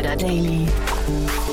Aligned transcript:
Insider 0.00 0.16
Daily. 0.16 0.66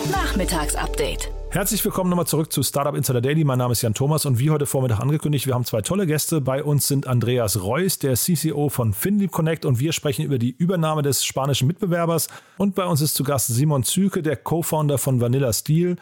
Nachmittagsupdate. 0.09 1.29
Herzlich 1.49 1.83
willkommen 1.83 2.09
nochmal 2.09 2.27
zurück 2.27 2.53
zu 2.53 2.63
Startup 2.63 2.95
Insider 2.95 3.19
Daily. 3.19 3.43
Mein 3.43 3.57
Name 3.57 3.73
ist 3.73 3.81
Jan 3.81 3.93
Thomas 3.93 4.25
und 4.25 4.39
wie 4.39 4.51
heute 4.51 4.65
Vormittag 4.65 5.01
angekündigt, 5.01 5.47
wir 5.47 5.53
haben 5.53 5.65
zwei 5.65 5.81
tolle 5.81 6.07
Gäste. 6.07 6.39
Bei 6.39 6.63
uns 6.63 6.87
sind 6.87 7.07
Andreas 7.07 7.61
Reuss, 7.61 7.99
der 7.99 8.13
CCO 8.13 8.69
von 8.69 8.93
FinLeap 8.93 9.31
Connect 9.31 9.65
und 9.65 9.81
wir 9.81 9.91
sprechen 9.91 10.23
über 10.23 10.37
die 10.37 10.55
Übernahme 10.57 11.01
des 11.01 11.25
spanischen 11.25 11.67
Mitbewerbers. 11.67 12.29
Und 12.57 12.73
bei 12.73 12.85
uns 12.85 13.01
ist 13.01 13.15
zu 13.15 13.25
Gast 13.25 13.47
Simon 13.47 13.83
Züke, 13.83 14.23
der 14.23 14.37
Co-Founder 14.37 14.97
von 14.97 15.19
Vanilla 15.19 15.51
Steel. 15.51 15.97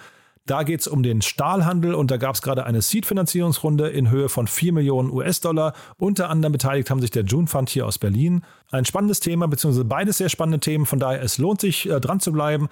Da 0.48 0.62
geht 0.62 0.82
es 0.82 0.88
um 0.88 1.02
den 1.02 1.24
Stahlhandel 1.24 1.96
und 1.96 2.12
da 2.12 2.18
gab 2.18 2.36
es 2.36 2.44
gerade 2.44 2.66
eine 2.66 2.82
Seed-Finanzierungsrunde 2.82 3.90
in 3.90 4.12
Höhe 4.12 4.30
von 4.30 4.46
4 4.46 4.74
Millionen 4.74 5.10
US-Dollar. 5.10 5.74
Unter 5.98 6.30
anderem 6.30 6.52
beteiligt 6.52 6.92
haben 6.92 7.02
sich 7.02 7.10
der 7.10 7.24
June 7.24 7.48
Fund 7.48 7.68
hier 7.70 7.88
aus 7.88 7.98
Berlin. 7.98 8.44
Ein 8.70 8.86
spannendes 8.86 9.20
Thema, 9.20 9.48
beziehungsweise 9.48 9.86
beides 9.86 10.20
sehr 10.20 10.30
spannende 10.30 10.60
Themen. 10.60 10.86
Von 10.86 11.00
daher, 11.00 11.24
es 11.24 11.40
lohnt 11.40 11.62
sich, 11.62 11.90
äh, 11.90 12.00
dran 12.00 12.20
zu 12.20 12.32
bleiben. 12.32 12.70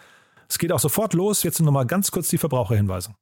Es 0.48 0.60
geht 0.60 0.72
auch 0.72 0.80
sofort 0.80 1.16
los. 1.16 1.42
Jetzt 1.42 1.60
nochmal 1.62 1.88
ganz 1.88 2.12
kurz 2.12 2.28
die 2.28 2.38
Verbraucherhinweise. 2.38 3.16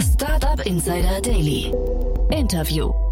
Startup 0.00 0.64
Insider 0.64 1.20
Daily. 1.20 1.70
Interview. 2.30 3.09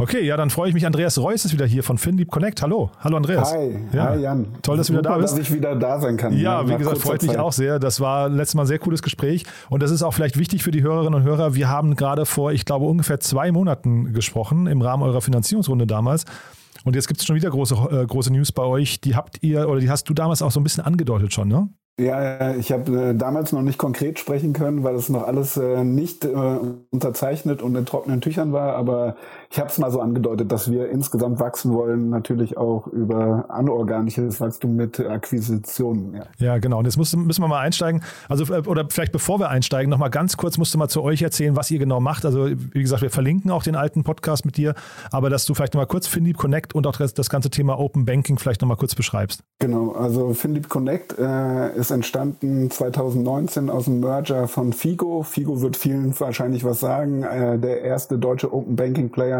Okay, 0.00 0.24
ja, 0.24 0.38
dann 0.38 0.48
freue 0.48 0.68
ich 0.68 0.74
mich. 0.74 0.86
Andreas 0.86 1.18
Reuss 1.18 1.44
ist 1.44 1.52
wieder 1.52 1.66
hier 1.66 1.82
von 1.82 1.98
FinLeap 1.98 2.30
Connect. 2.30 2.62
Hallo, 2.62 2.90
hallo 3.00 3.18
Andreas. 3.18 3.52
Hi, 3.52 3.76
ja. 3.92 4.08
hi 4.08 4.20
Jan. 4.20 4.46
Toll, 4.62 4.78
dass 4.78 4.86
du 4.86 4.94
wieder 4.94 5.02
da 5.02 5.18
bist. 5.18 5.34
dass 5.34 5.40
ich 5.40 5.52
wieder 5.52 5.76
da 5.76 6.00
sein 6.00 6.16
kann. 6.16 6.34
Ja, 6.38 6.66
wie 6.66 6.74
gesagt, 6.74 6.98
freut 6.98 7.20
mich 7.20 7.32
Zeit. 7.32 7.38
auch 7.38 7.52
sehr. 7.52 7.78
Das 7.78 8.00
war 8.00 8.30
letztes 8.30 8.54
Mal 8.54 8.62
ein 8.62 8.66
sehr 8.66 8.78
cooles 8.78 9.02
Gespräch 9.02 9.44
und 9.68 9.82
das 9.82 9.90
ist 9.90 10.02
auch 10.02 10.12
vielleicht 10.14 10.38
wichtig 10.38 10.62
für 10.62 10.70
die 10.70 10.82
Hörerinnen 10.82 11.20
und 11.20 11.22
Hörer. 11.24 11.54
Wir 11.54 11.68
haben 11.68 11.96
gerade 11.96 12.24
vor, 12.24 12.52
ich 12.52 12.64
glaube, 12.64 12.86
ungefähr 12.86 13.20
zwei 13.20 13.52
Monaten 13.52 14.14
gesprochen 14.14 14.66
im 14.66 14.80
Rahmen 14.80 15.02
eurer 15.02 15.20
Finanzierungsrunde 15.20 15.86
damals. 15.86 16.24
Und 16.84 16.96
jetzt 16.96 17.06
gibt 17.06 17.20
es 17.20 17.26
schon 17.26 17.36
wieder 17.36 17.50
große, 17.50 17.74
äh, 17.74 18.06
große 18.06 18.32
News 18.32 18.52
bei 18.52 18.62
euch. 18.62 19.02
Die 19.02 19.14
habt 19.14 19.42
ihr 19.42 19.68
oder 19.68 19.80
die 19.80 19.90
hast 19.90 20.08
du 20.08 20.14
damals 20.14 20.40
auch 20.40 20.50
so 20.50 20.60
ein 20.60 20.62
bisschen 20.62 20.82
angedeutet 20.82 21.34
schon, 21.34 21.48
ne? 21.48 21.68
Ja, 22.00 22.54
ich 22.54 22.72
habe 22.72 23.10
äh, 23.10 23.14
damals 23.14 23.52
noch 23.52 23.60
nicht 23.60 23.76
konkret 23.76 24.18
sprechen 24.18 24.54
können, 24.54 24.84
weil 24.84 24.94
es 24.94 25.10
noch 25.10 25.24
alles 25.24 25.58
äh, 25.58 25.84
nicht 25.84 26.24
äh, 26.24 26.58
unterzeichnet 26.90 27.60
und 27.60 27.76
in 27.76 27.84
trockenen 27.84 28.22
Tüchern 28.22 28.54
war. 28.54 28.74
Aber 28.76 29.16
ich 29.52 29.58
habe 29.58 29.68
es 29.68 29.78
mal 29.78 29.90
so 29.90 30.00
angedeutet, 30.00 30.52
dass 30.52 30.70
wir 30.70 30.90
insgesamt 30.90 31.40
wachsen 31.40 31.74
wollen, 31.74 32.08
natürlich 32.08 32.56
auch 32.56 32.86
über 32.86 33.46
anorganisches 33.48 34.40
Wachstum 34.40 34.76
mit 34.76 35.00
Akquisitionen. 35.00 36.14
Ja, 36.14 36.24
ja 36.38 36.58
genau. 36.58 36.78
Und 36.78 36.84
jetzt 36.84 36.96
müssen, 36.96 37.26
müssen 37.26 37.42
wir 37.42 37.48
mal 37.48 37.58
einsteigen. 37.58 38.00
Also 38.28 38.44
äh, 38.54 38.60
oder 38.60 38.86
vielleicht 38.88 39.10
bevor 39.10 39.40
wir 39.40 39.48
einsteigen, 39.48 39.90
noch 39.90 39.98
mal 39.98 40.08
ganz 40.08 40.36
kurz 40.36 40.56
musst 40.56 40.72
du 40.72 40.78
mal 40.78 40.86
zu 40.86 41.02
euch 41.02 41.22
erzählen, 41.22 41.56
was 41.56 41.68
ihr 41.72 41.80
genau 41.80 41.98
macht. 41.98 42.24
Also 42.24 42.48
wie 42.48 42.80
gesagt, 42.80 43.02
wir 43.02 43.10
verlinken 43.10 43.50
auch 43.50 43.64
den 43.64 43.74
alten 43.74 44.04
Podcast 44.04 44.44
mit 44.44 44.56
dir, 44.56 44.74
aber 45.10 45.30
dass 45.30 45.46
du 45.46 45.54
vielleicht 45.54 45.74
noch 45.74 45.80
mal 45.80 45.86
kurz 45.86 46.06
FinLeap 46.06 46.36
Connect 46.36 46.72
und 46.76 46.86
auch 46.86 46.96
das, 46.96 47.28
ganze 47.28 47.50
Thema 47.50 47.76
Open 47.76 48.04
Banking 48.04 48.38
vielleicht 48.38 48.60
noch 48.60 48.68
mal 48.68 48.76
kurz 48.76 48.94
beschreibst. 48.94 49.42
Genau. 49.58 49.90
Also 49.92 50.32
FinLeap 50.32 50.68
Connect 50.68 51.18
äh, 51.18 51.76
ist 51.76 51.90
entstanden 51.90 52.70
2019 52.70 53.68
aus 53.68 53.86
dem 53.86 53.98
Merger 53.98 54.46
von 54.46 54.72
Figo. 54.72 55.24
Figo 55.24 55.60
wird 55.60 55.76
vielen 55.76 56.18
wahrscheinlich 56.20 56.62
was 56.62 56.78
sagen. 56.78 57.24
Äh, 57.24 57.58
der 57.58 57.82
erste 57.82 58.16
deutsche 58.16 58.52
Open 58.54 58.76
Banking 58.76 59.10
Player 59.10 59.39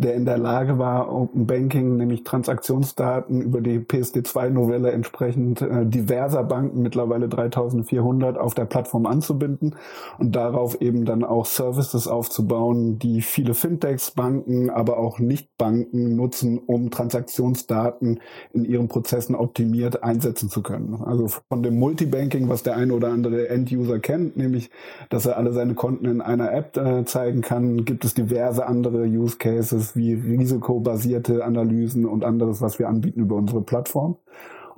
der 0.00 0.14
in 0.14 0.24
der 0.24 0.38
Lage 0.38 0.78
war, 0.78 1.14
Open 1.14 1.46
Banking, 1.46 1.98
nämlich 1.98 2.24
Transaktionsdaten 2.24 3.42
über 3.42 3.60
die 3.60 3.80
PSD2-Novelle 3.80 4.92
entsprechend 4.92 5.60
äh, 5.60 5.84
diverser 5.84 6.42
Banken, 6.42 6.80
mittlerweile 6.80 7.28
3400, 7.28 8.38
auf 8.38 8.54
der 8.54 8.64
Plattform 8.64 9.04
anzubinden 9.04 9.76
und 10.18 10.34
darauf 10.34 10.80
eben 10.80 11.04
dann 11.04 11.22
auch 11.22 11.44
Services 11.44 12.08
aufzubauen, 12.08 12.98
die 12.98 13.20
viele 13.20 13.52
Fintechs, 13.52 14.12
Banken, 14.12 14.70
aber 14.70 14.98
auch 14.98 15.18
Nichtbanken 15.18 16.16
nutzen, 16.16 16.58
um 16.58 16.90
Transaktionsdaten 16.90 18.20
in 18.54 18.64
ihren 18.64 18.88
Prozessen 18.88 19.34
optimiert 19.34 20.02
einsetzen 20.02 20.48
zu 20.48 20.62
können. 20.62 21.02
Also 21.04 21.28
von 21.28 21.62
dem 21.62 21.78
Multibanking, 21.78 22.48
was 22.48 22.62
der 22.62 22.76
eine 22.76 22.94
oder 22.94 23.08
andere 23.08 23.50
End-User 23.50 23.98
kennt, 23.98 24.38
nämlich, 24.38 24.70
dass 25.10 25.26
er 25.26 25.36
alle 25.36 25.52
seine 25.52 25.74
Konten 25.74 26.06
in 26.06 26.22
einer 26.22 26.52
App 26.52 26.78
äh, 26.78 27.04
zeigen 27.04 27.42
kann, 27.42 27.84
gibt 27.84 28.06
es 28.06 28.14
diverse 28.14 28.66
andere 28.66 29.04
Use 29.04 29.36
Cases, 29.36 29.89
wie 29.96 30.14
risikobasierte 30.14 31.44
Analysen 31.44 32.06
und 32.06 32.24
anderes, 32.24 32.60
was 32.60 32.78
wir 32.78 32.88
anbieten 32.88 33.20
über 33.20 33.36
unsere 33.36 33.62
Plattform. 33.62 34.16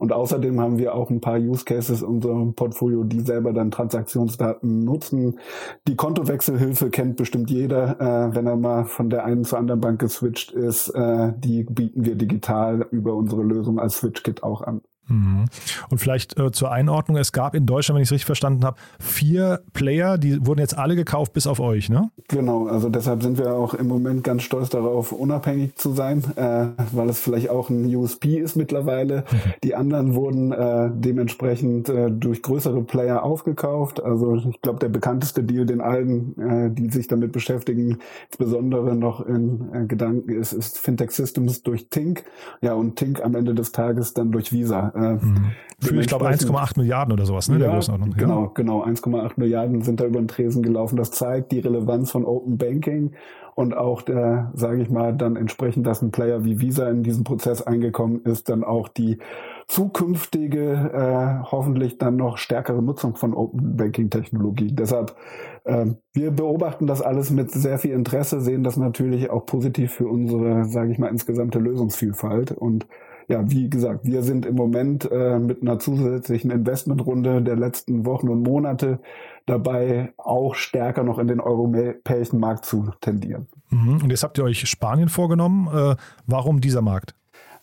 Und 0.02 0.12
außerdem 0.12 0.60
haben 0.60 0.78
wir 0.78 0.96
auch 0.96 1.10
ein 1.10 1.20
paar 1.20 1.38
Use 1.38 1.64
Cases 1.64 2.02
in 2.02 2.08
unserem 2.08 2.54
Portfolio, 2.54 3.04
die 3.04 3.20
selber 3.20 3.52
dann 3.52 3.70
Transaktionsdaten 3.70 4.82
nutzen. 4.84 5.38
Die 5.86 5.94
Kontowechselhilfe 5.94 6.90
kennt 6.90 7.16
bestimmt 7.16 7.52
jeder, 7.52 8.00
äh, 8.00 8.34
wenn 8.34 8.48
er 8.48 8.56
mal 8.56 8.84
von 8.84 9.10
der 9.10 9.24
einen 9.24 9.44
zur 9.44 9.60
anderen 9.60 9.80
Bank 9.80 10.00
geswitcht 10.00 10.50
ist. 10.50 10.88
Äh, 10.88 11.34
die 11.36 11.62
bieten 11.62 12.04
wir 12.04 12.16
digital 12.16 12.84
über 12.90 13.14
unsere 13.14 13.44
Lösung 13.44 13.78
als 13.78 13.98
SwitchKit 13.98 14.42
auch 14.42 14.62
an. 14.62 14.80
Mhm. 15.08 15.46
Und 15.90 15.98
vielleicht 15.98 16.38
äh, 16.38 16.52
zur 16.52 16.70
Einordnung, 16.70 17.16
es 17.16 17.32
gab 17.32 17.54
in 17.54 17.66
Deutschland, 17.66 17.96
wenn 17.96 18.02
ich 18.02 18.08
es 18.08 18.12
richtig 18.12 18.26
verstanden 18.26 18.64
habe, 18.64 18.76
vier 19.00 19.60
Player, 19.72 20.16
die 20.16 20.46
wurden 20.46 20.60
jetzt 20.60 20.78
alle 20.78 20.94
gekauft, 20.94 21.32
bis 21.32 21.46
auf 21.46 21.60
euch, 21.60 21.88
ne? 21.88 22.10
Genau, 22.28 22.66
also 22.66 22.88
deshalb 22.88 23.22
sind 23.22 23.38
wir 23.38 23.54
auch 23.54 23.74
im 23.74 23.88
Moment 23.88 24.22
ganz 24.24 24.42
stolz 24.42 24.70
darauf, 24.70 25.12
unabhängig 25.12 25.76
zu 25.76 25.92
sein, 25.92 26.22
äh, 26.36 26.66
weil 26.92 27.08
es 27.08 27.18
vielleicht 27.18 27.50
auch 27.50 27.68
ein 27.68 27.94
USP 27.94 28.38
ist 28.38 28.56
mittlerweile. 28.56 29.24
Mhm. 29.30 29.36
Die 29.64 29.74
anderen 29.74 30.14
wurden 30.14 30.52
äh, 30.52 30.90
dementsprechend 30.94 31.88
äh, 31.88 32.10
durch 32.10 32.42
größere 32.42 32.82
Player 32.82 33.22
aufgekauft. 33.24 34.02
Also 34.02 34.36
ich 34.36 34.60
glaube, 34.62 34.78
der 34.78 34.88
bekannteste 34.88 35.42
Deal, 35.42 35.66
den 35.66 35.80
allen, 35.80 36.38
äh, 36.38 36.70
die 36.70 36.90
sich 36.90 37.08
damit 37.08 37.32
beschäftigen, 37.32 37.98
insbesondere 38.30 38.94
noch 38.94 39.26
in 39.26 39.68
äh, 39.72 39.86
Gedanken 39.86 40.30
ist, 40.30 40.52
ist 40.52 40.78
Fintech 40.78 41.10
Systems 41.10 41.62
durch 41.62 41.88
Tink. 41.88 42.24
Ja, 42.60 42.74
und 42.74 42.96
Tink 42.96 43.22
am 43.22 43.34
Ende 43.34 43.54
des 43.54 43.72
Tages 43.72 44.14
dann 44.14 44.30
durch 44.30 44.52
Visa. 44.52 44.91
Äh, 44.94 45.14
mhm. 45.14 45.52
Für, 45.80 45.96
ich 45.96 46.06
glaube, 46.06 46.28
1,8 46.28 46.78
Milliarden 46.78 47.12
oder 47.12 47.26
sowas, 47.26 47.48
ne? 47.48 47.58
Ja, 47.58 47.80
genau, 48.16 48.50
genau. 48.54 48.84
1,8 48.84 49.32
Milliarden 49.36 49.82
sind 49.82 49.98
da 49.98 50.04
über 50.04 50.20
den 50.20 50.28
Tresen 50.28 50.62
gelaufen. 50.62 50.96
Das 50.96 51.10
zeigt 51.10 51.50
die 51.50 51.58
Relevanz 51.58 52.12
von 52.12 52.24
Open 52.24 52.56
Banking 52.56 53.12
und 53.54 53.76
auch 53.76 54.00
der, 54.00 54.50
sage 54.54 54.80
ich 54.80 54.90
mal, 54.90 55.14
dann 55.14 55.36
entsprechend, 55.36 55.86
dass 55.86 56.00
ein 56.00 56.10
Player 56.10 56.44
wie 56.44 56.60
Visa 56.60 56.88
in 56.88 57.02
diesen 57.02 57.24
Prozess 57.24 57.60
eingekommen 57.62 58.22
ist, 58.24 58.48
dann 58.48 58.64
auch 58.64 58.88
die 58.88 59.18
zukünftige, 59.66 60.90
äh, 60.92 61.44
hoffentlich 61.50 61.98
dann 61.98 62.16
noch 62.16 62.38
stärkere 62.38 62.82
Nutzung 62.82 63.16
von 63.16 63.34
Open 63.34 63.76
Banking 63.76 64.08
Technologie. 64.08 64.72
Deshalb, 64.72 65.16
äh, 65.64 65.86
wir 66.14 66.30
beobachten 66.30 66.86
das 66.86 67.02
alles 67.02 67.30
mit 67.30 67.50
sehr 67.50 67.78
viel 67.78 67.92
Interesse, 67.92 68.40
sehen 68.40 68.64
das 68.64 68.76
natürlich 68.76 69.30
auch 69.30 69.44
positiv 69.44 69.92
für 69.92 70.06
unsere, 70.06 70.64
sage 70.64 70.92
ich 70.92 70.98
mal, 70.98 71.08
insgesamte 71.08 71.58
Lösungsvielfalt 71.58 72.52
und 72.52 72.86
ja, 73.28 73.50
wie 73.50 73.68
gesagt, 73.70 74.00
wir 74.04 74.22
sind 74.22 74.46
im 74.46 74.54
Moment 74.54 75.10
äh, 75.10 75.38
mit 75.38 75.62
einer 75.62 75.78
zusätzlichen 75.78 76.50
Investmentrunde 76.50 77.42
der 77.42 77.56
letzten 77.56 78.04
Wochen 78.06 78.28
und 78.28 78.42
Monate 78.42 79.00
dabei, 79.46 80.12
auch 80.16 80.54
stärker 80.54 81.02
noch 81.02 81.18
in 81.18 81.28
den 81.28 81.40
europäischen 81.40 82.38
Markt 82.38 82.64
zu 82.64 82.90
tendieren. 83.00 83.46
Mhm. 83.70 84.02
Und 84.02 84.10
jetzt 84.10 84.22
habt 84.22 84.38
ihr 84.38 84.44
euch 84.44 84.68
Spanien 84.68 85.08
vorgenommen. 85.08 85.68
Äh, 85.72 85.96
warum 86.26 86.60
dieser 86.60 86.82
Markt? 86.82 87.14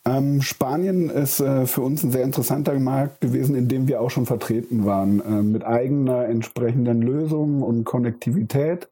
Ähm, 0.06 0.42
Spanien 0.42 1.10
ist 1.10 1.40
äh, 1.40 1.66
für 1.66 1.82
uns 1.82 2.04
ein 2.04 2.12
sehr 2.12 2.24
interessanter 2.24 2.78
Markt 2.80 3.22
gewesen, 3.22 3.56
in 3.56 3.68
dem 3.68 3.88
wir 3.88 4.02
auch 4.02 4.10
schon 4.10 4.26
vertreten 4.26 4.86
waren, 4.86 5.20
äh, 5.20 5.44
mit 5.44 5.66
eigener 5.66 6.26
entsprechenden 6.26 7.02
Lösungen 7.02 7.62
und 7.62 7.84
Konnektivität. 7.84 8.90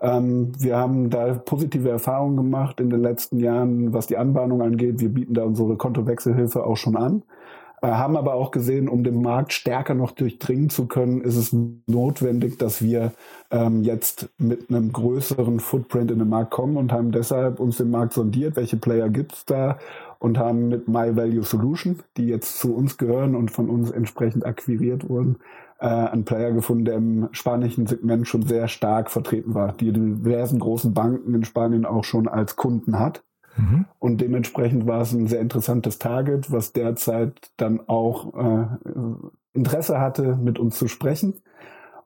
Ähm, 0.00 0.52
wir 0.58 0.76
haben 0.76 1.10
da 1.10 1.34
positive 1.34 1.88
Erfahrungen 1.88 2.36
gemacht 2.36 2.80
in 2.80 2.90
den 2.90 3.02
letzten 3.02 3.38
Jahren, 3.38 3.92
was 3.92 4.06
die 4.06 4.16
Anbahnung 4.16 4.62
angeht. 4.62 5.00
Wir 5.00 5.10
bieten 5.10 5.34
da 5.34 5.44
unsere 5.44 5.76
Kontowechselhilfe 5.76 6.64
auch 6.64 6.76
schon 6.76 6.96
an. 6.96 7.22
Äh, 7.82 7.88
haben 7.88 8.16
aber 8.16 8.34
auch 8.34 8.50
gesehen, 8.50 8.88
um 8.88 9.04
den 9.04 9.22
Markt 9.22 9.52
stärker 9.52 9.94
noch 9.94 10.10
durchdringen 10.10 10.68
zu 10.68 10.86
können, 10.86 11.22
ist 11.22 11.36
es 11.36 11.56
notwendig, 11.86 12.58
dass 12.58 12.82
wir 12.82 13.12
ähm, 13.50 13.82
jetzt 13.82 14.28
mit 14.38 14.68
einem 14.68 14.92
größeren 14.92 15.60
Footprint 15.60 16.10
in 16.10 16.18
den 16.18 16.28
Markt 16.28 16.50
kommen 16.50 16.76
und 16.76 16.92
haben 16.92 17.10
deshalb 17.10 17.58
uns 17.58 17.78
den 17.78 17.90
Markt 17.90 18.12
sondiert, 18.12 18.56
welche 18.56 18.76
Player 18.76 19.08
gibt's 19.08 19.46
da 19.46 19.78
und 20.18 20.38
haben 20.38 20.68
mit 20.68 20.88
My 20.88 21.16
Value 21.16 21.42
Solution, 21.42 22.00
die 22.18 22.26
jetzt 22.26 22.58
zu 22.58 22.74
uns 22.74 22.98
gehören 22.98 23.34
und 23.34 23.50
von 23.50 23.70
uns 23.70 23.90
entsprechend 23.90 24.44
akquiriert 24.44 25.08
wurden, 25.08 25.36
äh, 25.80 25.86
einen 25.86 26.24
Player 26.24 26.52
gefunden, 26.52 26.84
der 26.84 26.96
im 26.96 27.28
spanischen 27.32 27.86
Segment 27.86 28.28
schon 28.28 28.42
sehr 28.42 28.68
stark 28.68 29.10
vertreten 29.10 29.54
war, 29.54 29.72
die 29.72 29.92
diversen 29.92 30.58
großen 30.58 30.92
Banken 30.94 31.34
in 31.34 31.44
Spanien 31.44 31.86
auch 31.86 32.04
schon 32.04 32.28
als 32.28 32.56
Kunden 32.56 32.98
hat. 32.98 33.24
Mhm. 33.56 33.86
Und 33.98 34.20
dementsprechend 34.20 34.86
war 34.86 35.00
es 35.00 35.12
ein 35.12 35.26
sehr 35.26 35.40
interessantes 35.40 35.98
Target, 35.98 36.52
was 36.52 36.72
derzeit 36.72 37.50
dann 37.56 37.80
auch 37.88 38.34
äh, 38.34 38.66
Interesse 39.52 40.00
hatte, 40.00 40.36
mit 40.36 40.58
uns 40.58 40.78
zu 40.78 40.86
sprechen. 40.86 41.34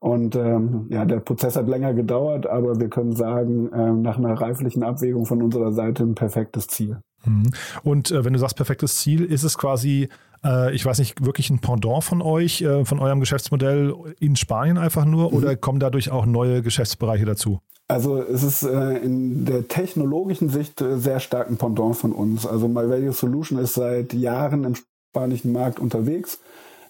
Und 0.01 0.37
ähm, 0.37 0.87
ja, 0.91 1.05
der 1.05 1.21
Prozess 1.21 1.57
hat 1.57 1.67
länger 1.67 1.95
gedauert, 1.95 2.47
aber 2.47 2.79
wir 2.79 2.91
können 2.91 3.17
sagen, 3.17 3.73
äh, 3.73 3.93
nach 3.93 4.19
einer 4.19 4.35
reiflichen 4.35 4.83
Abwägung 4.83 5.25
von 5.25 5.43
unserer 5.43 5.73
Seite 5.73 6.03
ein 6.03 6.15
perfektes 6.15 6.67
Ziel. 6.67 6.99
Mhm. 7.25 7.51
Und 7.83 8.11
äh, 8.11 8.25
wenn 8.25 8.35
du 8.35 8.39
sagst 8.39 8.57
perfektes 8.57 8.97
Ziel, 8.97 9.25
ist 9.25 9.45
es 9.45 9.57
quasi 9.57 10.11
äh, 10.45 10.75
ich 10.75 10.85
weiß 10.85 10.99
nicht, 10.99 11.25
wirklich 11.25 11.51
ein 11.51 11.59
Pendant 11.59 12.05
von 12.05 12.23
euch, 12.23 12.63
äh, 12.63 12.85
von 12.85 12.99
eurem 12.99 13.21
Geschäftsmodell 13.21 13.95
in 14.21 14.37
Spanien 14.37 14.79
einfach 14.79 15.05
nur 15.05 15.31
mhm. 15.31 15.37
oder 15.37 15.57
kommen 15.57 15.81
dadurch 15.81 16.11
auch 16.11 16.27
neue 16.27 16.63
Geschäftsbereiche 16.63 17.25
dazu? 17.25 17.61
Also 17.87 18.23
es 18.23 18.43
ist 18.43 18.63
äh, 18.63 18.97
in 18.99 19.45
der 19.45 19.69
technologischen 19.69 20.49
Sicht 20.49 20.83
sehr 20.97 21.21
stark 21.21 21.51
ein 21.51 21.59
Pendant 21.59 21.97
von 21.97 22.13
uns. 22.13 22.47
Also 22.47 22.67
My 22.67 22.89
Value 22.89 23.13
Solution 23.13 23.59
ist 23.59 23.75
seit 23.75 24.15
Jahren 24.15 24.65
im 24.65 24.75
spanischen 24.75 25.53
Markt 25.53 25.79
unterwegs, 25.79 26.41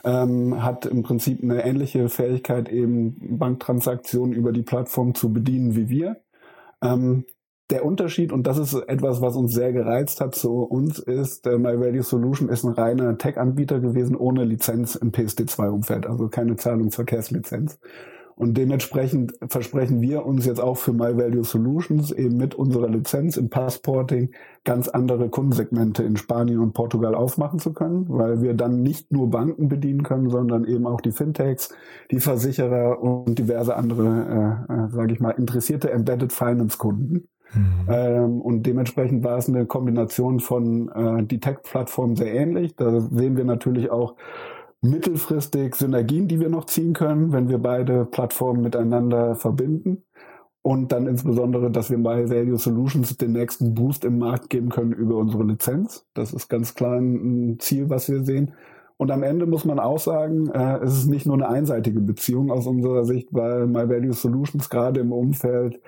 ähm, 0.05 0.63
hat 0.63 0.87
im 0.87 1.03
Prinzip 1.03 1.43
eine 1.43 1.65
ähnliche 1.65 2.09
Fähigkeit, 2.09 2.69
eben 2.69 3.17
Banktransaktionen 3.39 4.35
über 4.35 4.53
die 4.53 4.63
Plattform 4.63 5.15
zu 5.15 5.33
bedienen 5.33 5.75
wie 5.75 5.89
wir. 5.89 6.23
Ähm, 6.81 7.25
der 7.71 7.85
Unterschied, 7.85 8.33
und 8.33 8.47
das 8.47 8.59
ist 8.59 8.75
etwas, 8.75 9.21
was 9.21 9.37
uns 9.37 9.53
sehr 9.53 9.73
gereizt 9.73 10.21
hat 10.21 10.35
zu 10.35 10.63
uns, 10.63 10.99
ist, 10.99 11.47
äh, 11.47 11.59
MyValue 11.59 12.03
Solution 12.03 12.49
ist 12.49 12.65
ein 12.65 12.73
reiner 12.73 13.17
Tech-Anbieter 13.17 13.81
gewesen 13.81 14.17
ohne 14.17 14.45
Lizenz 14.45 14.97
im 14.97 15.13
PSD2-Umfeld, 15.13 16.07
also 16.07 16.29
keine 16.29 16.57
Zahlungsverkehrslizenz. 16.57 17.79
Und 18.37 18.59
dementsprechend 18.59 19.33
versprechen 19.49 20.01
wir 20.01 20.27
uns 20.27 20.45
jetzt 20.45 20.61
auch 20.61 20.77
für 20.77 20.93
MyValue 20.93 21.45
Solutions 21.45 22.11
eben 22.11 22.37
mit 22.37 22.55
unserer 22.55 22.89
Lizenz 22.89 23.37
im 23.37 23.49
Passporting 23.49 24.33
ganz 24.65 24.89
andere 24.89 25.29
Kundensegmente 25.31 26.03
in 26.03 26.17
Spanien 26.17 26.59
und 26.59 26.73
Portugal 26.73 27.15
aufmachen 27.15 27.61
zu 27.61 27.73
können, 27.73 28.07
weil 28.09 28.43
wir 28.43 28.55
dann 28.55 28.83
nicht 28.83 29.13
nur 29.13 29.31
Banken 29.31 29.69
bedienen 29.69 30.03
können, 30.03 30.31
sondern 30.31 30.65
eben 30.65 30.87
auch 30.87 31.01
die 31.01 31.13
Fintechs, 31.13 31.73
die 32.11 32.19
Versicherer 32.19 33.01
und 33.01 33.39
diverse 33.39 33.77
andere, 33.77 34.67
äh, 34.69 34.73
äh, 34.73 34.89
sage 34.91 35.13
ich 35.13 35.21
mal, 35.21 35.31
interessierte 35.31 35.91
Embedded 35.91 36.33
Finance 36.33 36.77
Kunden. 36.77 37.29
Mhm. 37.55 37.89
Ähm, 37.89 38.41
und 38.41 38.65
dementsprechend 38.65 39.25
war 39.25 39.39
es 39.39 39.49
eine 39.49 39.67
Kombination 39.67 40.41
von 40.41 40.89
äh, 40.89 41.25
die 41.25 41.41
Tech-Plattform 41.41 42.17
sehr 42.17 42.35
ähnlich. 42.35 42.77
Da 42.77 43.01
sehen 43.01 43.37
wir 43.37 43.45
natürlich 43.45 43.91
auch 43.91 44.15
mittelfristig 44.81 45.75
Synergien, 45.75 46.29
die 46.29 46.41
wir 46.41 46.49
noch 46.49 46.67
ziehen 46.67 46.93
können, 46.93 47.33
wenn 47.33 47.49
wir 47.49 47.59
beide 47.59 48.05
Plattformen 48.05 48.61
miteinander 48.61 49.35
verbinden. 49.35 50.05
Und 50.63 50.93
dann 50.93 51.07
insbesondere, 51.07 51.71
dass 51.71 51.91
wir 51.91 52.03
bei 52.03 52.29
Value 52.31 52.57
Solutions 52.57 53.17
den 53.19 53.33
nächsten 53.33 53.75
Boost 53.75 54.05
im 54.05 54.19
Markt 54.19 54.49
geben 54.49 54.71
können 54.71 54.93
über 54.93 55.17
unsere 55.17 55.45
Lizenz. 55.45 56.07
Das 56.15 56.33
ist 56.33 56.49
ganz 56.49 56.75
klar 56.75 56.99
ein 56.99 57.59
Ziel, 57.59 57.91
was 57.91 58.09
wir 58.09 58.25
sehen. 58.25 58.53
Und 58.97 59.11
am 59.11 59.23
Ende 59.23 59.47
muss 59.47 59.65
man 59.65 59.79
auch 59.79 59.99
sagen, 59.99 60.49
äh, 60.51 60.79
es 60.79 60.97
ist 60.97 61.07
nicht 61.07 61.27
nur 61.27 61.35
eine 61.35 61.49
einseitige 61.49 62.01
Beziehung 62.01 62.51
aus 62.51 62.67
unserer 62.67 63.05
Sicht, 63.05 63.29
weil 63.33 63.67
My 63.67 63.89
Value 63.89 64.13
Solutions 64.13 64.71
gerade 64.71 65.01
im 65.01 65.13
Umfeld 65.13 65.81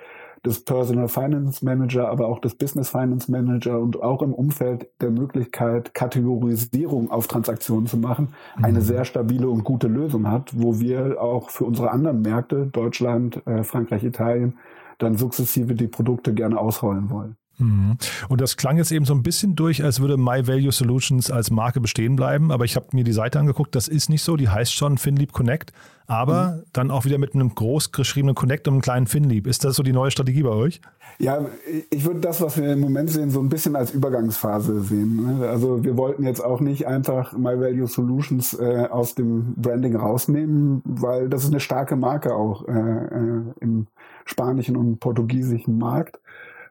des 0.45 0.63
Personal 0.63 1.07
Finance 1.07 1.63
Manager, 1.63 2.09
aber 2.09 2.27
auch 2.27 2.39
des 2.39 2.55
Business 2.55 2.89
Finance 2.89 3.31
Manager 3.31 3.79
und 3.79 4.01
auch 4.01 4.21
im 4.21 4.33
Umfeld 4.33 4.87
der 5.01 5.11
Möglichkeit, 5.11 5.93
Kategorisierung 5.93 7.11
auf 7.11 7.27
Transaktionen 7.27 7.87
zu 7.87 7.97
machen, 7.97 8.29
mhm. 8.57 8.65
eine 8.65 8.81
sehr 8.81 9.05
stabile 9.05 9.49
und 9.49 9.63
gute 9.63 9.87
Lösung 9.87 10.29
hat, 10.29 10.51
wo 10.55 10.79
wir 10.79 11.21
auch 11.21 11.49
für 11.49 11.65
unsere 11.65 11.91
anderen 11.91 12.21
Märkte, 12.21 12.67
Deutschland, 12.67 13.45
äh, 13.47 13.63
Frankreich, 13.63 14.03
Italien, 14.03 14.57
dann 14.97 15.15
sukzessive 15.15 15.75
die 15.75 15.87
Produkte 15.87 16.33
gerne 16.33 16.59
ausrollen 16.59 17.09
wollen. 17.09 17.37
Mhm. 17.59 17.97
Und 18.29 18.41
das 18.41 18.57
klang 18.57 18.77
jetzt 18.77 18.91
eben 18.91 19.05
so 19.05 19.13
ein 19.13 19.23
bisschen 19.23 19.55
durch, 19.55 19.83
als 19.83 19.99
würde 19.99 20.17
My 20.17 20.47
Value 20.47 20.71
Solutions 20.71 21.31
als 21.31 21.49
Marke 21.49 21.81
bestehen 21.81 22.15
bleiben. 22.15 22.51
Aber 22.51 22.65
ich 22.65 22.75
habe 22.75 22.87
mir 22.93 23.03
die 23.03 23.13
Seite 23.13 23.39
angeguckt, 23.39 23.75
das 23.75 23.87
ist 23.87 24.09
nicht 24.09 24.23
so. 24.23 24.37
Die 24.37 24.49
heißt 24.49 24.73
schon 24.73 24.97
FinLeap 24.97 25.31
Connect, 25.31 25.73
aber 26.05 26.57
mhm. 26.57 26.63
dann 26.73 26.91
auch 26.91 27.05
wieder 27.05 27.17
mit 27.17 27.33
einem 27.33 27.53
groß 27.53 27.91
geschriebenen 27.91 28.35
Connect 28.35 28.67
und 28.67 28.75
einem 28.75 28.81
kleinen 28.81 29.07
FinLeap. 29.07 29.47
Ist 29.47 29.65
das 29.65 29.75
so 29.75 29.83
die 29.83 29.93
neue 29.93 30.11
Strategie 30.11 30.43
bei 30.43 30.49
euch? 30.49 30.81
Ja, 31.19 31.45
ich 31.89 32.05
würde 32.05 32.19
das, 32.19 32.41
was 32.41 32.57
wir 32.57 32.73
im 32.73 32.79
Moment 32.79 33.09
sehen, 33.09 33.31
so 33.31 33.39
ein 33.39 33.49
bisschen 33.49 33.75
als 33.75 33.91
Übergangsphase 33.91 34.81
sehen. 34.81 35.39
Ne? 35.39 35.49
Also 35.49 35.83
wir 35.83 35.97
wollten 35.97 36.23
jetzt 36.25 36.41
auch 36.41 36.59
nicht 36.59 36.85
einfach 36.85 37.33
My 37.33 37.59
Value 37.59 37.87
Solutions 37.87 38.53
äh, 38.53 38.87
aus 38.91 39.15
dem 39.15 39.55
Branding 39.55 39.95
rausnehmen, 39.95 40.83
weil 40.85 41.27
das 41.27 41.43
ist 41.43 41.49
eine 41.49 41.59
starke 41.59 41.95
Marke 41.95 42.35
auch 42.35 42.67
äh, 42.67 42.71
äh 42.71 43.41
im 43.61 43.87
spanischen 44.25 44.77
und 44.77 44.99
portugiesischen 44.99 45.77
Markt. 45.77 46.19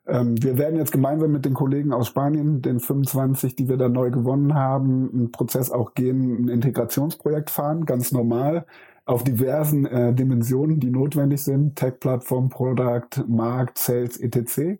Ähm, 0.06 0.40
wir 0.42 0.58
werden 0.58 0.76
jetzt 0.76 0.92
gemeinsam 0.92 1.32
mit 1.32 1.44
den 1.44 1.54
Kollegen 1.54 1.92
aus 1.92 2.08
Spanien, 2.08 2.62
den 2.62 2.80
25, 2.80 3.56
die 3.56 3.68
wir 3.68 3.76
da 3.76 3.88
neu 3.88 4.10
gewonnen 4.10 4.54
haben, 4.54 5.10
einen 5.12 5.32
Prozess 5.32 5.70
auch 5.70 5.94
gehen, 5.94 6.44
ein 6.44 6.48
Integrationsprojekt 6.48 7.50
fahren, 7.50 7.86
ganz 7.86 8.12
normal, 8.12 8.66
auf 9.04 9.24
diversen 9.24 9.86
äh, 9.86 10.12
Dimensionen, 10.14 10.80
die 10.80 10.90
notwendig 10.90 11.42
sind, 11.42 11.76
Tech-Plattform, 11.76 12.48
Product, 12.48 13.24
Markt, 13.26 13.78
Sales, 13.78 14.18
etc. 14.18 14.78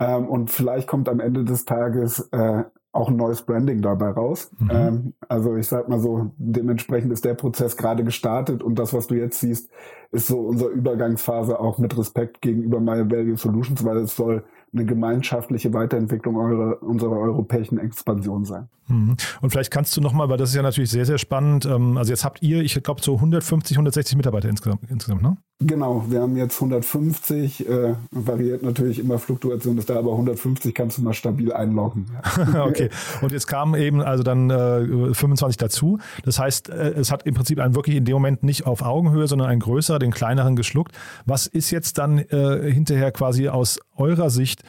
Ähm, 0.00 0.28
und 0.28 0.50
vielleicht 0.50 0.88
kommt 0.88 1.08
am 1.08 1.20
Ende 1.20 1.44
des 1.44 1.64
Tages 1.64 2.28
äh, 2.32 2.64
auch 2.94 3.08
ein 3.08 3.16
neues 3.16 3.42
Branding 3.42 3.82
dabei 3.82 4.10
raus. 4.10 4.50
Mhm. 4.58 4.70
Ähm, 4.70 5.14
also 5.28 5.56
ich 5.56 5.66
sag 5.66 5.88
mal 5.88 5.98
so, 5.98 6.30
dementsprechend 6.36 7.12
ist 7.12 7.24
der 7.24 7.34
Prozess 7.34 7.76
gerade 7.76 8.04
gestartet 8.04 8.62
und 8.62 8.78
das, 8.78 8.94
was 8.94 9.08
du 9.08 9.16
jetzt 9.16 9.40
siehst, 9.40 9.68
ist 10.12 10.28
so 10.28 10.38
unsere 10.38 10.70
Übergangsphase 10.70 11.58
auch 11.58 11.78
mit 11.78 11.96
Respekt 11.98 12.40
gegenüber 12.40 12.78
My 12.78 13.10
Value 13.10 13.36
Solutions, 13.36 13.84
weil 13.84 13.98
es 13.98 14.14
soll 14.14 14.44
eine 14.74 14.84
gemeinschaftliche 14.84 15.72
Weiterentwicklung 15.72 16.36
eure, 16.36 16.76
unserer 16.76 17.16
europäischen 17.16 17.78
Expansion 17.78 18.44
sein. 18.44 18.68
Mhm. 18.88 19.16
Und 19.40 19.50
vielleicht 19.50 19.70
kannst 19.70 19.96
du 19.96 20.00
nochmal, 20.00 20.28
weil 20.28 20.36
das 20.36 20.50
ist 20.50 20.56
ja 20.56 20.62
natürlich 20.62 20.90
sehr, 20.90 21.06
sehr 21.06 21.18
spannend. 21.18 21.64
Ähm, 21.64 21.96
also 21.96 22.10
jetzt 22.12 22.24
habt 22.24 22.42
ihr, 22.42 22.60
ich 22.60 22.80
glaube, 22.82 23.00
so 23.02 23.14
150, 23.14 23.76
160 23.76 24.16
Mitarbeiter 24.16 24.48
insgesamt, 24.48 24.82
insgesamt 24.90 25.22
ne? 25.22 25.36
Genau, 25.60 26.04
wir 26.08 26.20
haben 26.20 26.36
jetzt 26.36 26.56
150, 26.56 27.68
äh, 27.68 27.94
variiert 28.10 28.64
natürlich 28.64 28.98
immer 28.98 29.20
Fluktuation 29.20 29.78
ist 29.78 29.88
da, 29.88 29.96
aber 29.96 30.10
150 30.10 30.74
kannst 30.74 30.98
du 30.98 31.02
mal 31.02 31.14
stabil 31.14 31.52
einloggen. 31.52 32.06
okay, 32.66 32.90
und 33.22 33.30
jetzt 33.30 33.46
kamen 33.46 33.80
eben 33.80 34.02
also 34.02 34.24
dann 34.24 34.50
äh, 34.50 35.14
25 35.14 35.56
dazu. 35.56 35.98
Das 36.24 36.40
heißt, 36.40 36.70
äh, 36.70 36.90
es 36.94 37.12
hat 37.12 37.24
im 37.24 37.34
Prinzip 37.34 37.60
einen 37.60 37.76
wirklich 37.76 37.96
in 37.96 38.04
dem 38.04 38.14
Moment 38.14 38.42
nicht 38.42 38.66
auf 38.66 38.82
Augenhöhe, 38.82 39.28
sondern 39.28 39.48
ein 39.48 39.60
größerer, 39.60 40.00
den 40.00 40.10
kleineren 40.10 40.56
geschluckt. 40.56 40.92
Was 41.24 41.46
ist 41.46 41.70
jetzt 41.70 41.98
dann 41.98 42.18
äh, 42.18 42.70
hinterher 42.70 43.12
quasi 43.12 43.48
aus 43.48 43.78
eurer 43.96 44.30
Sicht 44.30 44.63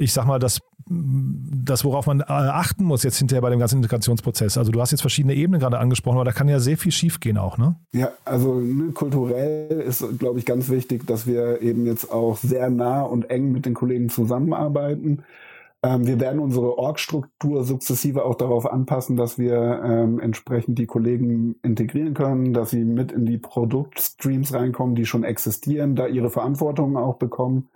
ich 0.00 0.12
sag 0.14 0.26
mal, 0.26 0.38
das, 0.38 0.60
das, 0.88 1.84
worauf 1.84 2.06
man 2.06 2.20
äh, 2.20 2.24
achten 2.26 2.84
muss 2.84 3.02
jetzt 3.02 3.18
hinterher 3.18 3.42
bei 3.42 3.50
dem 3.50 3.58
ganzen 3.58 3.76
Integrationsprozess? 3.76 4.56
Also 4.56 4.72
du 4.72 4.80
hast 4.80 4.90
jetzt 4.92 5.02
verschiedene 5.02 5.34
Ebenen 5.34 5.60
gerade 5.60 5.78
angesprochen, 5.78 6.16
aber 6.16 6.24
da 6.24 6.32
kann 6.32 6.48
ja 6.48 6.58
sehr 6.58 6.78
viel 6.78 6.90
schiefgehen 6.90 7.36
auch, 7.36 7.58
ne? 7.58 7.76
Ja, 7.92 8.10
also 8.24 8.54
ne, 8.54 8.92
kulturell 8.92 9.80
ist, 9.86 10.02
glaube 10.18 10.38
ich, 10.38 10.46
ganz 10.46 10.70
wichtig, 10.70 11.06
dass 11.06 11.26
wir 11.26 11.60
eben 11.60 11.84
jetzt 11.86 12.10
auch 12.10 12.38
sehr 12.38 12.70
nah 12.70 13.02
und 13.02 13.28
eng 13.28 13.52
mit 13.52 13.66
den 13.66 13.74
Kollegen 13.74 14.08
zusammenarbeiten. 14.08 15.22
Ähm, 15.82 16.06
wir 16.06 16.18
werden 16.18 16.40
unsere 16.40 16.78
Org-Struktur 16.78 17.64
sukzessive 17.64 18.24
auch 18.24 18.34
darauf 18.34 18.70
anpassen, 18.70 19.16
dass 19.16 19.38
wir 19.38 19.82
ähm, 19.84 20.18
entsprechend 20.18 20.78
die 20.78 20.86
Kollegen 20.86 21.56
integrieren 21.62 22.14
können, 22.14 22.54
dass 22.54 22.70
sie 22.70 22.84
mit 22.84 23.12
in 23.12 23.26
die 23.26 23.38
Produktstreams 23.38 24.54
reinkommen, 24.54 24.94
die 24.94 25.04
schon 25.04 25.24
existieren, 25.24 25.94
da 25.94 26.06
ihre 26.06 26.30
Verantwortung 26.30 26.96
auch 26.96 27.16
bekommen. 27.16 27.68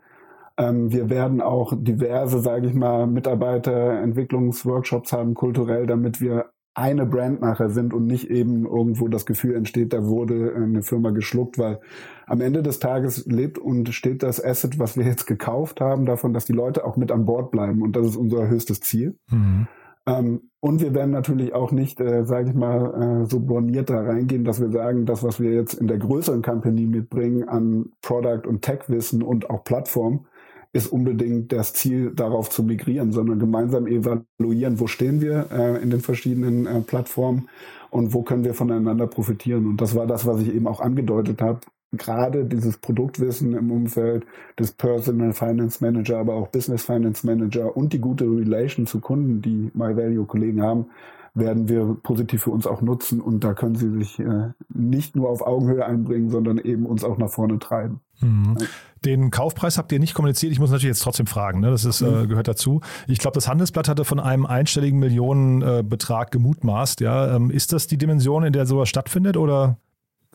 Ähm, 0.57 0.93
wir 0.93 1.11
werden 1.11 1.41
auch 1.41 1.73
diverse, 1.77 2.41
sage 2.41 2.69
ich 2.69 2.75
mal, 2.75 3.07
Mitarbeiterentwicklungsworkshops 3.07 5.13
haben, 5.13 5.35
kulturell, 5.35 5.87
damit 5.87 6.21
wir 6.21 6.51
eine 6.75 7.07
Brand 7.07 7.41
nachher 7.41 7.71
sind 7.71 7.95
und 7.95 8.07
nicht 8.07 8.31
eben 8.31 8.67
irgendwo 8.67 9.07
das 9.07 9.27
Gefühl 9.27 9.55
entsteht, 9.55 9.93
da 9.93 10.07
wurde 10.07 10.53
eine 10.57 10.83
Firma 10.83 11.11
geschluckt, 11.11 11.57
weil 11.57 11.81
am 12.27 12.41
Ende 12.41 12.65
des 12.65 12.81
Tages 12.81 13.27
lebt 13.27 13.59
und 13.59 13.95
steht 13.95 14.25
das 14.25 14.45
Asset, 14.45 14.79
was 14.79 14.97
wir 14.97 15.05
jetzt 15.05 15.27
gekauft 15.27 15.81
haben, 15.81 16.05
davon, 16.05 16.35
dass 16.35 16.47
die 16.47 16.53
Leute 16.53 16.85
auch 16.85 16.97
mit 16.97 17.13
an 17.13 17.27
Bord 17.27 17.53
bleiben 17.53 17.81
und 17.81 17.95
das 17.95 18.09
ist 18.09 18.17
unser 18.17 18.49
höchstes 18.49 18.81
Ziel. 18.81 19.17
Mhm. 19.31 19.69
Ähm, 20.07 20.51
und 20.61 20.83
wir 20.83 20.95
werden 20.95 21.13
natürlich 21.13 21.55
auch 21.55 21.73
nicht, 21.73 22.01
äh, 22.01 22.25
sage 22.25 22.51
ich 22.51 22.55
mal, 22.55 23.23
äh, 23.23 23.27
so 23.27 23.41
borniert 23.41 23.89
da 23.89 24.01
reingehen, 24.01 24.45
dass 24.45 24.61
wir 24.61 24.71
sagen, 24.71 25.07
das, 25.07 25.23
was 25.23 25.41
wir 25.41 25.53
jetzt 25.53 25.75
in 25.75 25.87
der 25.87 25.99
größeren 25.99 26.43
Company 26.43 26.87
mitbringen 26.87 27.49
an 27.49 27.93
Product 28.03 28.47
und 28.47 28.63
Tech-Wissen 28.63 29.23
und 29.23 29.49
auch 29.49 29.65
Plattform, 29.65 30.27
ist 30.75 30.89
unbedingt 30.89 31.53
das 31.53 31.73
Ziel, 31.73 32.11
darauf 32.11 32.51
zu 32.51 32.65
migrieren, 32.65 33.13
sondern 33.13 33.39
gemeinsam 33.39 33.87
evaluieren, 33.87 34.81
wo 34.81 34.89
stehen 34.89 35.21
wir 35.21 35.47
äh, 35.53 35.81
in 35.81 35.91
den 35.91 36.01
verschiedenen 36.01 36.67
äh, 36.67 36.81
Plattformen 36.81 37.49
und 37.91 38.13
wo 38.13 38.23
können 38.23 38.43
wir 38.45 38.55
voneinander 38.55 39.07
profitieren. 39.07 39.67
Und 39.67 39.81
das 39.81 39.95
war 39.95 40.09
das, 40.09 40.27
was 40.27 40.43
ich 40.43 40.53
eben 40.53 40.67
auch 40.67 40.81
angedeutet 40.81 41.41
habe. 41.41 41.61
Gerade 41.93 42.45
dieses 42.45 42.77
Produktwissen 42.77 43.55
im 43.55 43.71
Umfeld 43.71 44.27
des 44.59 44.73
Personal 44.73 45.33
Finance 45.33 45.79
Manager, 45.81 46.19
aber 46.19 46.35
auch 46.35 46.49
Business 46.49 46.85
Finance 46.85 47.25
Manager 47.25 47.77
und 47.77 47.93
die 47.93 48.01
gute 48.01 48.25
Relation 48.25 48.89
zu 48.89 48.99
Kunden, 48.99 49.43
die 49.43 49.71
MyValue-Kollegen 49.75 50.61
haben, 50.61 50.87
werden 51.35 51.69
wir 51.69 51.97
positiv 52.03 52.45
für 52.45 52.51
uns 52.51 52.67
auch 52.67 52.81
nutzen 52.81 53.21
und 53.21 53.43
da 53.43 53.55
können 53.55 53.75
sie 53.75 53.91
sich 53.91 54.21
äh, 54.21 54.51
nicht 54.73 55.17
nur 55.17 55.29
auf 55.29 55.43
Augenhöhe 55.45 55.85
einbringen, 55.85 56.31
sondern 56.31 56.59
eben 56.59 56.87
uns 56.87 57.03
auch 57.03 57.19
nach 57.19 57.31
vorne 57.31 57.59
treiben. 57.59 58.01
Mhm. 58.21 58.57
Den 59.05 59.31
Kaufpreis 59.31 59.77
habt 59.77 59.93
ihr 59.93 59.99
nicht 59.99 60.15
kommuniziert. 60.15 60.53
Ich 60.53 60.61
muss 60.61 60.71
natürlich 60.71 60.95
jetzt 60.95 61.03
trotzdem 61.03 61.27
fragen. 61.27 61.61
Ne? 61.61 61.71
Das 61.71 61.85
ist, 61.85 62.01
äh, 62.01 62.07
mhm. 62.07 62.25
äh, 62.25 62.27
gehört 62.29 62.49
dazu. 62.49 62.81
Ich 63.09 63.19
glaube, 63.19 63.35
das 63.35 63.49
Handelsblatt 63.49 63.89
hatte 63.89 64.05
von 64.05 64.21
einem 64.21 64.47
einstelligen 64.47 64.99
Millionenbetrag 64.99 66.29
äh, 66.29 66.31
gemutmaßt. 66.31 67.01
Ja? 67.01 67.35
Ähm, 67.35 67.51
ist 67.51 67.73
das 67.73 67.89
die 67.89 67.99
Dimension, 67.99 68.45
in 68.45 68.53
der 68.53 68.67
sowas 68.67 68.89
stattfindet 68.89 69.37
oder 69.37 69.79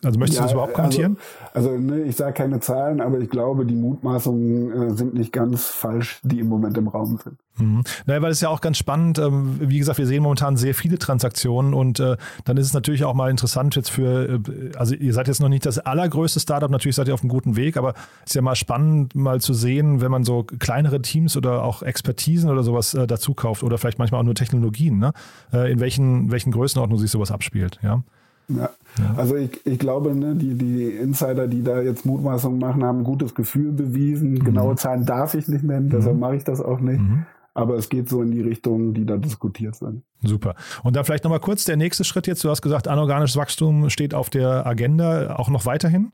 Also 0.02 0.18
möchtest 0.18 0.38
ja, 0.38 0.42
du 0.42 0.46
das 0.46 0.52
überhaupt 0.52 0.74
kommentieren? 0.74 1.16
Also, 1.52 1.70
also 1.70 1.80
ne, 1.80 2.02
ich 2.02 2.16
sage 2.16 2.32
keine 2.32 2.60
Zahlen, 2.60 3.00
aber 3.00 3.18
ich 3.18 3.28
glaube, 3.28 3.66
die 3.66 3.74
Mutmaßungen 3.74 4.90
äh, 4.90 4.96
sind 4.96 5.14
nicht 5.14 5.32
ganz 5.32 5.66
falsch, 5.66 6.20
die 6.22 6.40
im 6.40 6.48
Moment 6.48 6.78
im 6.78 6.88
Raum 6.88 7.18
sind. 7.22 7.36
Mhm. 7.58 7.82
Naja, 8.06 8.22
weil 8.22 8.30
es 8.30 8.40
ja 8.40 8.48
auch 8.48 8.60
ganz 8.60 8.78
spannend, 8.78 9.18
ähm, 9.18 9.56
wie 9.60 9.78
gesagt, 9.78 9.98
wir 9.98 10.06
sehen 10.06 10.22
momentan 10.22 10.56
sehr 10.56 10.74
viele 10.74 10.98
Transaktionen 10.98 11.74
und 11.74 12.00
äh, 12.00 12.16
dann 12.44 12.56
ist 12.56 12.66
es 12.66 12.72
natürlich 12.72 13.04
auch 13.04 13.14
mal 13.14 13.30
interessant 13.30 13.76
jetzt 13.76 13.90
für, 13.90 14.40
äh, 14.48 14.76
also 14.76 14.94
ihr 14.94 15.12
seid 15.12 15.28
jetzt 15.28 15.40
noch 15.40 15.48
nicht 15.48 15.66
das 15.66 15.78
allergrößte 15.78 16.40
Startup, 16.40 16.70
natürlich 16.70 16.96
seid 16.96 17.08
ihr 17.08 17.14
auf 17.14 17.22
einem 17.22 17.28
guten 17.28 17.56
Weg, 17.56 17.76
aber 17.76 17.94
es 18.24 18.30
ist 18.30 18.34
ja 18.34 18.42
mal 18.42 18.56
spannend, 18.56 19.14
mal 19.14 19.40
zu 19.40 19.52
sehen, 19.52 20.00
wenn 20.00 20.10
man 20.10 20.24
so 20.24 20.44
kleinere 20.44 21.02
Teams 21.02 21.36
oder 21.36 21.62
auch 21.62 21.82
Expertisen 21.82 22.50
oder 22.50 22.62
sowas 22.62 22.94
äh, 22.94 23.06
dazu 23.06 23.34
kauft 23.34 23.62
oder 23.62 23.76
vielleicht 23.76 23.98
manchmal 23.98 24.20
auch 24.20 24.24
nur 24.24 24.34
Technologien, 24.34 24.98
ne? 24.98 25.12
Äh, 25.52 25.70
in 25.70 25.80
welchen, 25.80 26.30
welchen 26.30 26.52
Größenordnungen 26.52 27.00
sich 27.00 27.10
sowas 27.10 27.30
abspielt, 27.30 27.78
ja. 27.82 28.02
Ja. 28.56 28.70
ja. 28.98 29.14
Also 29.16 29.36
ich, 29.36 29.64
ich 29.66 29.78
glaube, 29.78 30.14
ne, 30.14 30.34
die, 30.34 30.54
die 30.54 30.86
Insider, 30.90 31.46
die 31.46 31.62
da 31.62 31.80
jetzt 31.80 32.04
Mutmaßungen 32.04 32.58
machen, 32.58 32.84
haben 32.84 33.00
ein 33.00 33.04
gutes 33.04 33.34
Gefühl 33.34 33.72
bewiesen. 33.72 34.32
Mhm. 34.32 34.44
Genaue 34.44 34.76
Zahlen 34.76 35.06
darf 35.06 35.34
ich 35.34 35.48
nicht 35.48 35.64
nennen, 35.64 35.90
deshalb 35.90 36.14
mhm. 36.14 36.20
mache 36.20 36.36
ich 36.36 36.44
das 36.44 36.60
auch 36.60 36.80
nicht. 36.80 37.00
Mhm. 37.00 37.26
Aber 37.52 37.76
es 37.76 37.88
geht 37.88 38.08
so 38.08 38.22
in 38.22 38.30
die 38.30 38.40
Richtung, 38.40 38.94
die 38.94 39.04
da 39.04 39.16
diskutiert 39.16 39.80
werden. 39.82 40.04
Super. 40.22 40.54
Und 40.84 40.94
dann 40.94 41.04
vielleicht 41.04 41.24
nochmal 41.24 41.40
kurz 41.40 41.64
der 41.64 41.76
nächste 41.76 42.04
Schritt 42.04 42.26
jetzt. 42.26 42.44
Du 42.44 42.48
hast 42.48 42.62
gesagt, 42.62 42.86
anorganisches 42.86 43.36
Wachstum 43.36 43.90
steht 43.90 44.14
auf 44.14 44.30
der 44.30 44.66
Agenda 44.66 45.34
auch 45.36 45.50
noch 45.50 45.66
weiterhin? 45.66 46.12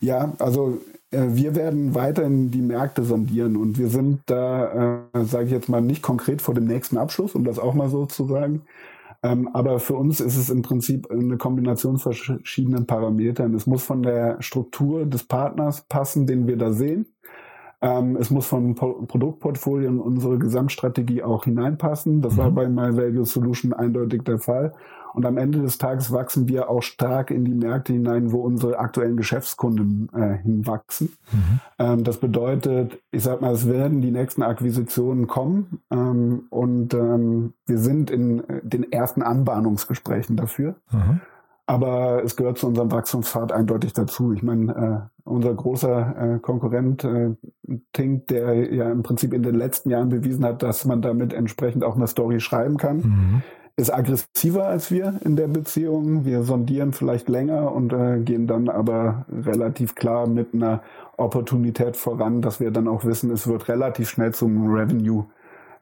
Ja, 0.00 0.32
also 0.38 0.80
äh, 1.10 1.22
wir 1.28 1.54
werden 1.54 1.94
weiterhin 1.94 2.50
die 2.50 2.62
Märkte 2.62 3.04
sondieren 3.04 3.56
und 3.56 3.78
wir 3.78 3.88
sind 3.88 4.20
da, 4.26 5.04
äh, 5.12 5.24
sage 5.24 5.46
ich 5.46 5.52
jetzt 5.52 5.68
mal, 5.68 5.80
nicht 5.80 6.02
konkret 6.02 6.42
vor 6.42 6.54
dem 6.54 6.66
nächsten 6.66 6.98
Abschluss, 6.98 7.34
um 7.34 7.44
das 7.44 7.58
auch 7.58 7.74
mal 7.74 7.88
so 7.88 8.06
zu 8.06 8.26
sagen. 8.26 8.62
Ähm, 9.26 9.48
aber 9.52 9.80
für 9.80 9.94
uns 9.94 10.20
ist 10.20 10.36
es 10.36 10.50
im 10.50 10.62
Prinzip 10.62 11.10
eine 11.10 11.36
Kombination 11.36 11.98
von 11.98 12.12
verschiedenen 12.12 12.86
Parametern. 12.86 13.54
Es 13.54 13.66
muss 13.66 13.82
von 13.82 14.02
der 14.02 14.40
Struktur 14.40 15.04
des 15.04 15.24
Partners 15.24 15.84
passen, 15.88 16.26
den 16.26 16.46
wir 16.46 16.56
da 16.56 16.72
sehen. 16.72 17.06
Ähm, 17.82 18.16
es 18.16 18.30
muss 18.30 18.46
vom 18.46 18.74
Produktportfolio 18.74 19.88
in 19.88 19.98
unsere 19.98 20.38
Gesamtstrategie 20.38 21.24
auch 21.24 21.44
hineinpassen. 21.44 22.22
Das 22.22 22.34
mhm. 22.34 22.38
war 22.38 22.50
bei 22.52 22.68
My 22.68 22.96
Value 22.96 23.26
Solution 23.26 23.72
eindeutig 23.72 24.22
der 24.22 24.38
Fall. 24.38 24.74
Und 25.16 25.24
am 25.24 25.38
Ende 25.38 25.62
des 25.62 25.78
Tages 25.78 26.12
wachsen 26.12 26.46
wir 26.46 26.68
auch 26.68 26.82
stark 26.82 27.30
in 27.30 27.46
die 27.46 27.54
Märkte 27.54 27.94
hinein, 27.94 28.32
wo 28.32 28.40
unsere 28.40 28.78
aktuellen 28.78 29.16
Geschäftskunden 29.16 30.10
äh, 30.14 30.36
hinwachsen. 30.42 31.14
Mhm. 31.32 31.60
Ähm, 31.78 32.04
das 32.04 32.18
bedeutet, 32.18 32.98
ich 33.12 33.22
sag 33.22 33.40
mal, 33.40 33.54
es 33.54 33.66
werden 33.66 34.02
die 34.02 34.10
nächsten 34.10 34.42
Akquisitionen 34.42 35.26
kommen 35.26 35.80
ähm, 35.90 36.42
und 36.50 36.92
ähm, 36.92 37.54
wir 37.64 37.78
sind 37.78 38.10
in 38.10 38.46
äh, 38.46 38.60
den 38.62 38.92
ersten 38.92 39.22
Anbahnungsgesprächen 39.22 40.36
dafür. 40.36 40.74
Mhm. 40.92 41.22
Aber 41.64 42.22
es 42.22 42.36
gehört 42.36 42.58
zu 42.58 42.66
unserem 42.66 42.92
Wachstumspfad 42.92 43.52
eindeutig 43.52 43.94
dazu. 43.94 44.34
Ich 44.34 44.42
meine, 44.42 45.08
äh, 45.08 45.18
unser 45.24 45.54
großer 45.54 46.34
äh, 46.34 46.38
Konkurrent 46.40 47.04
äh, 47.04 47.30
Tink, 47.94 48.26
der 48.26 48.70
ja 48.70 48.92
im 48.92 49.02
Prinzip 49.02 49.32
in 49.32 49.42
den 49.42 49.54
letzten 49.54 49.88
Jahren 49.88 50.10
bewiesen 50.10 50.44
hat, 50.44 50.62
dass 50.62 50.84
man 50.84 51.00
damit 51.00 51.32
entsprechend 51.32 51.84
auch 51.84 51.96
eine 51.96 52.06
Story 52.06 52.38
schreiben 52.38 52.76
kann, 52.76 52.96
mhm 52.98 53.42
ist 53.76 53.92
aggressiver 53.92 54.66
als 54.66 54.90
wir 54.90 55.20
in 55.24 55.36
der 55.36 55.48
Beziehung. 55.48 56.24
Wir 56.24 56.42
sondieren 56.42 56.92
vielleicht 56.92 57.28
länger 57.28 57.72
und 57.72 57.92
äh, 57.92 58.20
gehen 58.20 58.46
dann 58.46 58.68
aber 58.68 59.26
relativ 59.30 59.94
klar 59.94 60.26
mit 60.26 60.54
einer 60.54 60.82
Opportunität 61.18 61.96
voran, 61.96 62.40
dass 62.40 62.58
wir 62.58 62.70
dann 62.70 62.88
auch 62.88 63.04
wissen, 63.04 63.30
es 63.30 63.46
wird 63.46 63.68
relativ 63.68 64.08
schnell 64.08 64.32
zum 64.32 64.72
Revenue 64.72 65.26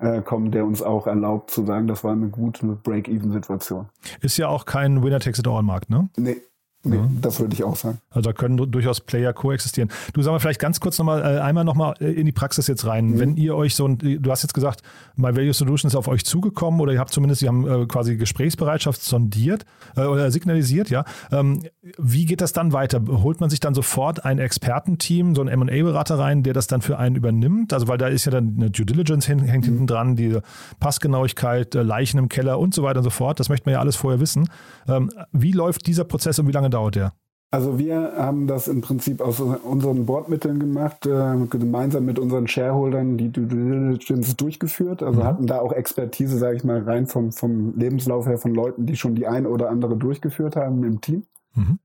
äh, 0.01 0.23
kommen, 0.23 0.51
der 0.51 0.65
uns 0.65 0.83
auch 0.83 1.07
erlaubt 1.07 1.51
zu 1.51 1.65
sagen, 1.65 1.87
das 1.87 2.03
war 2.03 2.13
eine 2.13 2.29
gute 2.29 2.67
Break-Even-Situation. 2.67 3.89
Ist 4.21 4.37
ja 4.39 4.49
auch 4.49 4.67
kein 4.67 5.03
Winner-Takes-it-all-Markt, 5.03 5.89
ne? 5.89 6.09
Nee, 6.17 6.43
Nee, 6.85 6.97
ja. 6.97 7.09
das 7.21 7.41
würde 7.41 7.55
ich 7.55 7.65
auch 7.65 7.77
sagen. 7.77 7.99
Also 8.11 8.31
da 8.31 8.35
können 8.35 8.57
durchaus 8.71 9.01
Player 9.01 9.33
koexistieren. 9.33 9.91
Du 10.13 10.23
sag 10.23 10.33
mal 10.33 10.39
vielleicht 10.39 10.61
ganz 10.61 10.81
kurz 10.81 10.99
nochmal, 10.99 11.21
äh, 11.23 11.41
einmal 11.41 11.65
nochmal 11.65 11.95
äh, 12.01 12.13
in 12.13 12.27
die 12.27 12.33
Praxis 12.33 12.67
jetzt 12.67 12.87
rein. 12.87 13.07
Mhm. 13.07 13.19
Wenn 13.19 13.37
ihr 13.37 13.57
euch 13.57 13.75
so 13.75 13.89
ein, 13.89 13.99
du 13.99 14.31
hast 14.31 14.43
jetzt 14.43 14.53
gesagt, 14.53 14.83
My 15.17 15.35
Value 15.35 15.55
Solution 15.55 15.89
ist 15.89 15.97
auf 15.97 16.09
euch 16.09 16.25
zugekommen 16.25 16.81
oder 16.81 16.93
ihr 16.93 17.01
habt 17.01 17.13
zumindest, 17.13 17.41
sie 17.41 17.49
haben 17.49 17.67
äh, 17.67 17.87
quasi 17.87 18.17
Gesprächsbereitschaft 18.17 19.03
sondiert 19.03 19.65
äh, 19.97 20.03
oder 20.03 20.31
signalisiert, 20.31 20.91
ja. 20.91 21.05
Ähm, 21.33 21.63
wie 21.99 22.27
geht 22.27 22.41
das 22.41 22.53
dann 22.53 22.73
weiter? 22.73 23.01
Holt 23.09 23.41
man 23.41 23.49
sich 23.49 23.61
dann 23.61 23.75
sofort 23.75 24.25
ein 24.25 24.39
Expertenteam, 24.39 25.35
so 25.35 25.43
ein 25.43 25.49
M&A-Berater 25.49 26.19
rein, 26.19 26.43
der 26.43 26.53
das 26.53 26.67
dann 26.67 26.83
für 26.83 26.99
einen 26.99 27.17
übernimmt? 27.17 27.73
Also 27.73 27.89
weil 27.89 27.99
da 27.99 28.09
ist 28.09 28.27
ja 28.27 28.33
dann 28.33 28.55
eine 28.57 28.71
Due 28.71 28.85
Diligence 28.85 29.27
hängt 29.27 29.43
mhm. 29.43 29.49
hinten 29.49 29.87
dran, 29.87 30.17
die 30.17 30.39
Passgenauigkeit, 30.81 31.75
äh, 31.75 31.83
Leichen 31.83 32.19
im 32.19 32.29
Keller 32.29 32.59
und 32.59 32.75
so 32.75 32.83
weiter 32.83 32.99
und 32.99 33.05
so 33.05 33.11
fort. 33.11 33.41
Das 33.41 33.49
möchte 33.49 33.67
man 33.67 33.75
ja 33.75 33.81
alles 33.81 33.97
vorher 33.97 34.21
wissen. 34.21 34.49
Ähm, 34.89 35.11
wie 35.33 35.53
läuft 35.53 35.87
dieser 35.87 36.05
Prozess 36.05 36.39
und 36.39 36.47
wie 36.49 36.53
lange 36.53 36.71
dauert 36.75 36.97
der? 36.97 37.13
Also 37.55 37.79
wir 37.79 38.15
haben 38.17 38.49
das 38.49 38.67
im 38.67 38.81
Prinzip 38.81 39.21
aus 39.21 39.39
unseren 39.39 40.07
Bordmitteln 40.07 40.59
gemacht, 40.59 41.07
äh, 41.07 41.37
gemeinsam 41.49 42.05
mit 42.05 42.19
unseren 42.19 42.49
Shareholdern 42.49 43.17
die 43.17 43.31
Due 43.31 43.47
Diligence 43.47 44.37
durchgeführt. 44.37 45.05
Also 45.05 45.21
mhm. 45.21 45.25
hatten 45.25 45.47
da 45.47 45.61
auch 45.61 45.73
Expertise, 45.73 46.37
sage 46.37 46.57
ich 46.57 46.65
mal, 46.65 46.83
rein 46.83 47.07
vom, 47.07 47.31
vom 47.31 47.79
Lebenslauf 47.79 48.27
her 48.27 48.39
von 48.39 48.53
Leuten, 48.53 48.87
die 48.87 48.97
schon 48.97 49.15
die 49.15 49.29
ein 49.29 49.47
oder 49.47 49.71
andere 49.71 49.97
durchgeführt 49.97 50.57
haben 50.57 50.83
im 50.83 51.01
Team. 51.01 51.27
Mhm. 51.55 51.79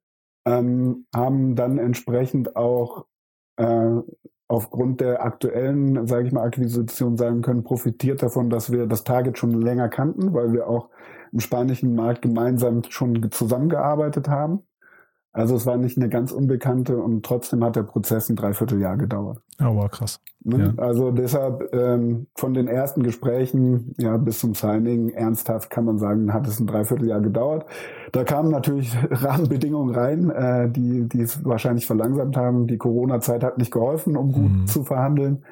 Ähm, 0.48 1.06
haben 1.16 1.56
dann 1.56 1.78
entsprechend 1.78 2.56
auch 2.56 3.06
äh, 3.58 3.98
aufgrund 4.48 5.02
der 5.02 5.24
aktuellen, 5.24 6.08
sage 6.08 6.26
ich 6.26 6.34
mal, 6.34 6.48
Akquisition 6.48 7.16
sagen 7.16 7.44
können, 7.44 7.64
profitiert 7.64 8.24
davon, 8.24 8.50
dass 8.50 8.72
wir 8.72 8.88
das 8.88 9.04
Target 9.04 9.38
schon 9.38 9.62
länger 9.62 9.88
kannten, 9.88 10.34
weil 10.34 10.52
wir 10.52 10.68
auch 10.68 10.90
im 11.32 11.42
spanischen 11.42 11.94
Markt 11.94 12.24
gemeinsam 12.24 12.82
schon 12.90 13.30
zusammengearbeitet 13.30 14.28
haben. 14.30 14.64
Also 15.32 15.56
es 15.56 15.66
war 15.68 15.78
nicht 15.78 15.96
eine 15.96 16.10
ganz 16.10 16.32
unbekannte 16.32 16.98
und 16.98 17.24
trotzdem 17.24 17.64
hat 17.64 17.76
der 17.76 17.84
Prozess 17.84 18.30
ein 18.30 18.36
Dreivierteljahr 18.36 18.98
gedauert. 18.98 19.40
Wow, 19.60 19.90
krass. 19.92 20.20
Ne? 20.44 20.74
Ja. 20.76 20.84
Also 20.84 21.12
deshalb 21.12 21.72
ähm, 21.72 22.28
von 22.36 22.56
den 22.56 22.68
ersten 22.68 23.04
Gesprächen 23.04 23.94
ja 24.00 24.18
bis 24.18 24.40
zum 24.40 24.56
Signing 24.56 25.10
ernsthaft 25.10 25.70
kann 25.70 25.86
man 25.86 26.00
sagen, 26.00 26.34
hat 26.34 26.48
es 26.48 26.60
ein 26.60 26.66
Dreivierteljahr 26.66 27.22
gedauert. 27.22 27.66
Da 28.12 28.24
kamen 28.24 28.50
natürlich 28.50 28.96
Rahmenbedingungen 29.12 29.94
rein, 29.94 30.30
äh, 30.32 30.70
die 30.70 31.08
die 31.08 31.22
es 31.22 31.46
wahrscheinlich 31.46 31.86
verlangsamt 31.86 32.36
haben. 32.36 32.66
Die 32.66 32.78
Corona-Zeit 32.78 33.44
hat 33.44 33.60
nicht 33.60 33.72
geholfen, 33.72 34.18
um 34.18 34.32
gut 34.32 34.52
mhm. 34.52 34.68
zu 34.68 34.84
verhandeln 34.84 35.44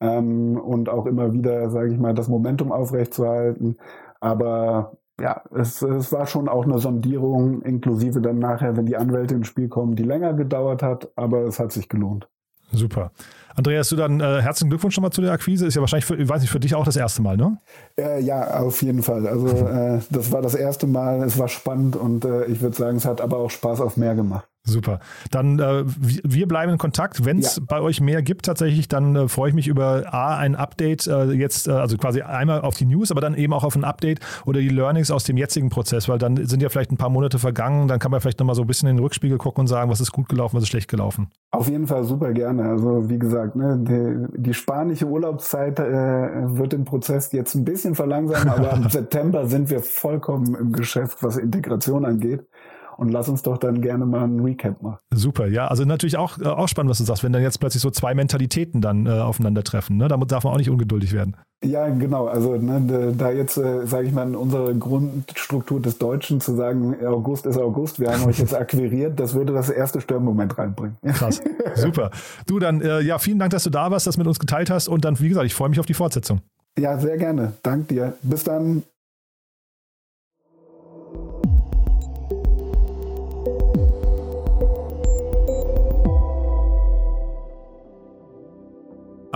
ähm, 0.00 0.56
und 0.56 0.88
auch 0.88 1.06
immer 1.06 1.32
wieder, 1.32 1.70
sage 1.70 1.92
ich 1.92 1.98
mal, 1.98 2.14
das 2.14 2.28
Momentum 2.28 2.72
aufrechtzuerhalten. 2.72 3.76
Aber 4.20 4.96
ja, 5.20 5.42
es, 5.54 5.82
es 5.82 6.12
war 6.12 6.26
schon 6.26 6.48
auch 6.48 6.64
eine 6.64 6.78
Sondierung, 6.78 7.62
inklusive 7.62 8.20
dann 8.20 8.38
nachher, 8.38 8.76
wenn 8.76 8.86
die 8.86 8.96
Anwälte 8.96 9.34
ins 9.34 9.48
Spiel 9.48 9.68
kommen, 9.68 9.96
die 9.96 10.04
länger 10.04 10.34
gedauert 10.34 10.82
hat, 10.82 11.08
aber 11.16 11.42
es 11.42 11.58
hat 11.58 11.72
sich 11.72 11.88
gelohnt. 11.88 12.28
Super. 12.72 13.12
Andreas, 13.56 13.88
du 13.88 13.96
dann 13.96 14.20
äh, 14.20 14.40
herzlichen 14.40 14.70
Glückwunsch 14.70 14.94
schon 14.94 15.02
mal 15.02 15.10
zu 15.10 15.20
der 15.20 15.32
Akquise. 15.32 15.66
Ist 15.66 15.74
ja 15.74 15.80
wahrscheinlich, 15.80 16.04
für, 16.04 16.16
ich 16.16 16.28
weiß 16.28 16.42
nicht, 16.42 16.50
für 16.50 16.60
dich 16.60 16.74
auch 16.74 16.84
das 16.84 16.96
erste 16.96 17.22
Mal, 17.22 17.36
ne? 17.36 17.58
Äh, 17.98 18.22
ja, 18.22 18.60
auf 18.60 18.82
jeden 18.82 19.02
Fall. 19.02 19.26
Also 19.26 19.48
äh, 19.66 20.00
das 20.10 20.30
war 20.30 20.42
das 20.42 20.54
erste 20.54 20.86
Mal. 20.86 21.24
Es 21.24 21.38
war 21.38 21.48
spannend 21.48 21.96
und 21.96 22.24
äh, 22.24 22.44
ich 22.44 22.60
würde 22.60 22.76
sagen, 22.76 22.98
es 22.98 23.04
hat 23.04 23.20
aber 23.20 23.38
auch 23.38 23.50
Spaß 23.50 23.80
auf 23.80 23.96
mehr 23.96 24.14
gemacht. 24.14 24.46
Super. 24.64 25.00
Dann 25.30 25.58
äh, 25.58 25.84
wir 25.86 26.46
bleiben 26.46 26.72
in 26.72 26.78
Kontakt. 26.78 27.24
Wenn 27.24 27.38
es 27.38 27.56
ja. 27.56 27.62
bei 27.66 27.80
euch 27.80 28.00
mehr 28.00 28.22
gibt 28.22 28.44
tatsächlich, 28.44 28.88
dann 28.88 29.16
äh, 29.16 29.28
freue 29.28 29.48
ich 29.48 29.54
mich 29.54 29.66
über 29.66 30.12
A, 30.12 30.36
ein 30.36 30.54
Update 30.54 31.06
äh, 31.06 31.32
jetzt, 31.32 31.68
äh, 31.68 31.72
also 31.72 31.96
quasi 31.96 32.22
einmal 32.22 32.60
auf 32.60 32.76
die 32.76 32.84
News, 32.84 33.10
aber 33.10 33.20
dann 33.20 33.34
eben 33.34 33.52
auch 33.52 33.64
auf 33.64 33.76
ein 33.76 33.84
Update 33.84 34.20
oder 34.44 34.60
die 34.60 34.68
Learnings 34.68 35.10
aus 35.10 35.24
dem 35.24 35.36
jetzigen 35.36 35.70
Prozess, 35.70 36.08
weil 36.08 36.18
dann 36.18 36.46
sind 36.46 36.62
ja 36.62 36.68
vielleicht 36.68 36.92
ein 36.92 36.98
paar 36.98 37.08
Monate 37.08 37.38
vergangen, 37.38 37.88
dann 37.88 37.98
kann 37.98 38.10
man 38.10 38.20
vielleicht 38.20 38.38
nochmal 38.40 38.54
so 38.54 38.62
ein 38.62 38.66
bisschen 38.66 38.88
in 38.88 38.96
den 38.96 39.02
Rückspiegel 39.02 39.38
gucken 39.38 39.62
und 39.62 39.66
sagen, 39.68 39.90
was 39.90 40.00
ist 40.00 40.12
gut 40.12 40.28
gelaufen, 40.28 40.56
was 40.56 40.64
ist 40.64 40.68
schlecht 40.68 40.88
gelaufen. 40.88 41.30
Auf 41.50 41.68
jeden 41.68 41.86
Fall 41.86 42.04
super 42.04 42.32
gerne. 42.32 42.64
Also 42.64 43.08
wie 43.08 43.18
gesagt, 43.18 43.56
ne, 43.56 43.78
die, 43.80 44.42
die 44.42 44.54
spanische 44.54 45.06
Urlaubszeit 45.06 45.78
äh, 45.80 45.82
wird 45.82 46.72
den 46.72 46.84
Prozess 46.84 47.32
jetzt 47.32 47.54
ein 47.54 47.64
bisschen 47.64 47.94
verlangsamen, 47.94 48.48
aber 48.48 48.72
im 48.74 48.88
September 48.90 49.46
sind 49.46 49.70
wir 49.70 49.80
vollkommen 49.80 50.54
im 50.54 50.72
Geschäft, 50.72 51.22
was 51.22 51.38
Integration 51.38 52.04
angeht 52.04 52.46
und 52.98 53.10
lass 53.10 53.28
uns 53.28 53.42
doch 53.42 53.58
dann 53.58 53.80
gerne 53.80 54.06
mal 54.06 54.24
ein 54.24 54.40
Recap 54.40 54.82
machen. 54.82 54.98
Super, 55.14 55.46
ja, 55.46 55.68
also 55.68 55.84
natürlich 55.84 56.16
auch, 56.16 56.38
äh, 56.38 56.46
auch 56.46 56.66
spannend, 56.66 56.90
was 56.90 56.98
du 56.98 57.04
sagst, 57.04 57.22
wenn 57.22 57.32
dann 57.32 57.42
jetzt 57.42 57.60
plötzlich 57.60 57.80
so 57.80 57.90
zwei 57.90 58.12
Mentalitäten 58.12 58.80
dann 58.80 59.06
äh, 59.06 59.10
aufeinandertreffen. 59.10 59.96
Ne? 59.96 60.08
Da 60.08 60.16
darf 60.16 60.42
man 60.42 60.52
auch 60.52 60.58
nicht 60.58 60.68
ungeduldig 60.68 61.12
werden. 61.12 61.36
Ja, 61.64 61.88
genau. 61.88 62.26
Also 62.26 62.56
ne, 62.56 63.14
da 63.16 63.30
jetzt, 63.30 63.56
äh, 63.56 63.86
sage 63.86 64.08
ich 64.08 64.12
mal, 64.12 64.26
in 64.26 64.34
unserer 64.34 64.74
Grundstruktur 64.74 65.80
des 65.80 65.98
Deutschen 65.98 66.40
zu 66.40 66.56
sagen, 66.56 66.96
August 67.06 67.46
ist 67.46 67.56
August, 67.56 68.00
wir 68.00 68.12
haben 68.12 68.24
euch 68.24 68.40
jetzt 68.40 68.54
akquiriert, 68.56 69.18
das 69.20 69.34
würde 69.34 69.52
das 69.52 69.70
erste 69.70 70.00
Störmoment 70.00 70.58
reinbringen. 70.58 70.96
Krass, 71.06 71.40
super. 71.76 72.10
Du 72.46 72.58
dann, 72.58 72.80
äh, 72.80 73.00
ja, 73.00 73.18
vielen 73.18 73.38
Dank, 73.38 73.52
dass 73.52 73.62
du 73.62 73.70
da 73.70 73.92
warst, 73.92 74.08
das 74.08 74.18
mit 74.18 74.26
uns 74.26 74.40
geteilt 74.40 74.70
hast 74.70 74.88
und 74.88 75.04
dann, 75.04 75.20
wie 75.20 75.28
gesagt, 75.28 75.46
ich 75.46 75.54
freue 75.54 75.68
mich 75.68 75.78
auf 75.78 75.86
die 75.86 75.94
Fortsetzung. 75.94 76.40
Ja, 76.76 76.98
sehr 76.98 77.16
gerne. 77.16 77.52
Dank 77.62 77.88
dir. 77.88 78.14
Bis 78.22 78.42
dann. 78.42 78.82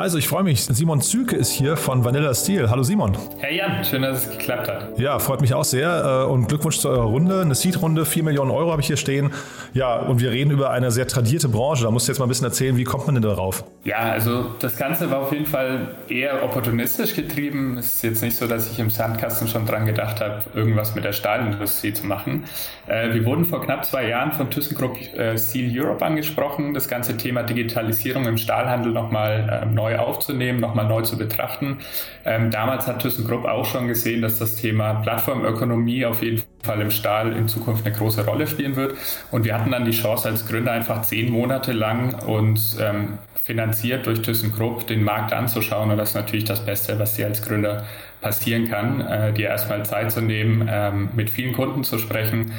Also 0.03 0.19
ich 0.19 0.27
freue 0.27 0.43
mich. 0.43 0.65
Simon 0.65 1.01
Zülke 1.01 1.37
ist 1.37 1.53
hier 1.53 1.77
von 1.77 2.05
Vanilla 2.05 2.35
Steel. 2.35 2.69
Hallo 2.71 2.83
Simon. 2.83 3.17
Hey 3.39 3.59
Jan, 3.59 3.85
schön, 3.85 4.03
dass 4.03 4.25
es 4.27 4.31
geklappt 4.33 4.67
hat. 4.67 4.99
Ja, 4.99 5.21
freut 5.21 5.41
mich 5.41 5.55
auch 5.55 5.63
sehr. 5.63 6.25
Äh, 6.25 6.29
und 6.29 6.49
Glückwunsch 6.49 6.81
zu 6.81 6.89
eurer 6.89 7.05
Runde. 7.05 7.41
Eine 7.41 7.55
Seed-Runde, 7.55 8.05
4 8.05 8.25
Millionen 8.25 8.51
Euro 8.51 8.73
habe 8.73 8.81
ich 8.81 8.89
hier 8.89 8.97
stehen. 8.97 9.31
Ja, 9.75 10.01
und 10.01 10.21
wir 10.21 10.33
reden 10.33 10.51
über 10.51 10.71
eine 10.73 10.91
sehr 10.91 11.07
tradierte 11.07 11.49
Branche. 11.49 11.85
Da 11.85 11.93
musst 11.93 12.09
du 12.09 12.11
jetzt 12.11 12.19
mal 12.19 12.27
ein 12.27 12.31
bisschen 12.31 12.47
erzählen, 12.47 12.77
wie 12.77 12.83
kommt 12.83 13.07
man 13.07 13.15
denn 13.15 13.23
darauf? 13.23 13.63
Ja, 13.85 13.99
also 13.99 14.47
das 14.59 14.77
Ganze 14.77 15.09
war 15.13 15.21
auf 15.21 15.33
jeden 15.33 15.47
Fall 15.47 15.95
eher 16.09 16.43
opportunistisch 16.43 17.15
getrieben. 17.15 17.79
Es 17.79 17.95
ist 17.95 18.03
jetzt 18.03 18.23
nicht 18.23 18.37
so, 18.37 18.49
dass 18.49 18.73
ich 18.73 18.81
im 18.81 18.91
Sandkasten 18.91 19.47
schon 19.47 19.67
dran 19.67 19.87
gedacht 19.87 20.21
habe, 20.21 20.43
irgendwas 20.53 20.97
mit 20.97 21.05
der 21.05 21.13
Stahlindustrie 21.13 21.93
zu 21.93 22.09
machen. 22.09 22.43
Äh, 22.89 23.15
wir 23.15 23.25
wurden 23.25 23.45
vor 23.45 23.63
knapp 23.63 23.85
zwei 23.85 24.09
Jahren 24.09 24.33
von 24.33 24.51
ThyssenKrupp 24.51 24.99
äh, 25.15 25.39
Steel 25.39 25.71
Europe 25.81 26.05
angesprochen, 26.05 26.75
das 26.75 26.89
ganze 26.89 27.17
Thema 27.17 27.45
Digitalisierung 27.45 28.27
im 28.27 28.37
Stahlhandel 28.37 28.91
nochmal 28.91 29.61
ähm, 29.63 29.75
neu 29.93 29.99
aufzunehmen, 29.99 30.61
nochmal 30.61 30.87
neu 30.87 31.03
zu 31.03 31.17
betrachten. 31.17 31.79
Ähm, 32.25 32.51
damals 32.51 32.87
hat 32.87 33.01
ThyssenKrupp 33.01 33.45
auch 33.45 33.65
schon 33.65 33.89
gesehen, 33.89 34.23
dass 34.23 34.39
das 34.39 34.57
Thema 34.57 34.95
Plattformökonomie 34.95 36.07
auf 36.07 36.23
jeden 36.23 36.43
Fall 36.63 36.81
im 36.81 36.91
Stahl 36.91 37.33
in 37.33 37.49
Zukunft 37.49 37.87
eine 37.87 37.95
große 37.95 38.25
Rolle 38.25 38.47
spielen 38.47 38.77
wird. 38.77 38.97
Und 39.31 39.45
wir 39.45 39.55
hatten 39.55 39.71
dann 39.71 39.85
die 39.85 39.93
Chance 39.93 40.29
als 40.29 40.47
Gründer 40.47 40.73
einfach 40.73 41.03
zehn 41.03 41.31
Monate 41.31 41.73
lang 41.73 42.15
uns 42.25 42.79
ähm, 42.81 43.19
finanziert 43.45 44.07
durch 44.07 44.23
ThyssenKrupp 44.23 44.87
den 44.87 45.03
Markt 45.03 45.33
anzuschauen. 45.33 45.91
Und 45.91 45.99
das 45.99 46.11
ist 46.11 46.15
natürlich 46.15 46.45
das 46.45 46.65
Beste, 46.65 46.99
was 46.99 47.17
Sie 47.17 47.25
als 47.25 47.43
Gründer 47.43 47.85
passieren 48.23 48.69
kann, 48.69 49.01
äh, 49.01 49.33
dir 49.33 49.49
erstmal 49.49 49.85
Zeit 49.85 50.13
zu 50.13 50.23
nehmen, 50.23 50.69
ähm, 50.71 51.11
mit 51.15 51.29
vielen 51.29 51.53
Kunden 51.53 51.85
zu 51.85 51.99
sprechen. 51.99 52.53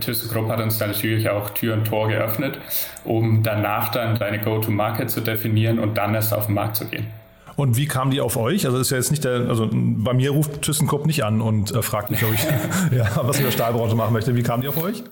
ThyssenKrupp 0.00 0.48
hat 0.48 0.60
uns 0.60 0.78
da 0.78 0.86
natürlich 0.86 1.28
auch 1.28 1.50
Tür 1.50 1.74
und 1.74 1.84
Tor 1.84 2.08
geöffnet, 2.08 2.58
um 3.04 3.42
danach 3.42 3.90
dann 3.90 4.18
deine 4.18 4.40
Go-to-Market 4.40 5.10
zu 5.10 5.20
definieren 5.20 5.78
und 5.78 5.96
dann 5.96 6.14
erst 6.14 6.34
auf 6.34 6.46
den 6.46 6.54
Markt 6.54 6.76
zu 6.76 6.86
gehen. 6.86 7.06
Und 7.56 7.76
wie 7.76 7.86
kam 7.86 8.10
die 8.10 8.20
auf 8.22 8.36
euch? 8.36 8.64
Also 8.64 8.78
ist 8.78 8.90
ja 8.90 8.96
jetzt 8.96 9.10
nicht 9.10 9.24
der, 9.24 9.48
also 9.48 9.68
bei 9.70 10.14
mir 10.14 10.30
ruft 10.30 10.62
ThyssenKrupp 10.62 11.04
nicht 11.04 11.24
an 11.24 11.42
und 11.42 11.74
äh, 11.74 11.82
fragt 11.82 12.10
mich, 12.10 12.24
ob 12.24 12.32
ich 12.32 12.42
ja, 12.96 13.06
was 13.22 13.38
in 13.38 13.44
der 13.44 13.52
Stahlbranche 13.52 13.94
machen 13.94 14.14
möchte. 14.14 14.34
Wie 14.34 14.42
kam 14.42 14.62
die 14.62 14.68
auf 14.68 14.82
euch? 14.82 15.04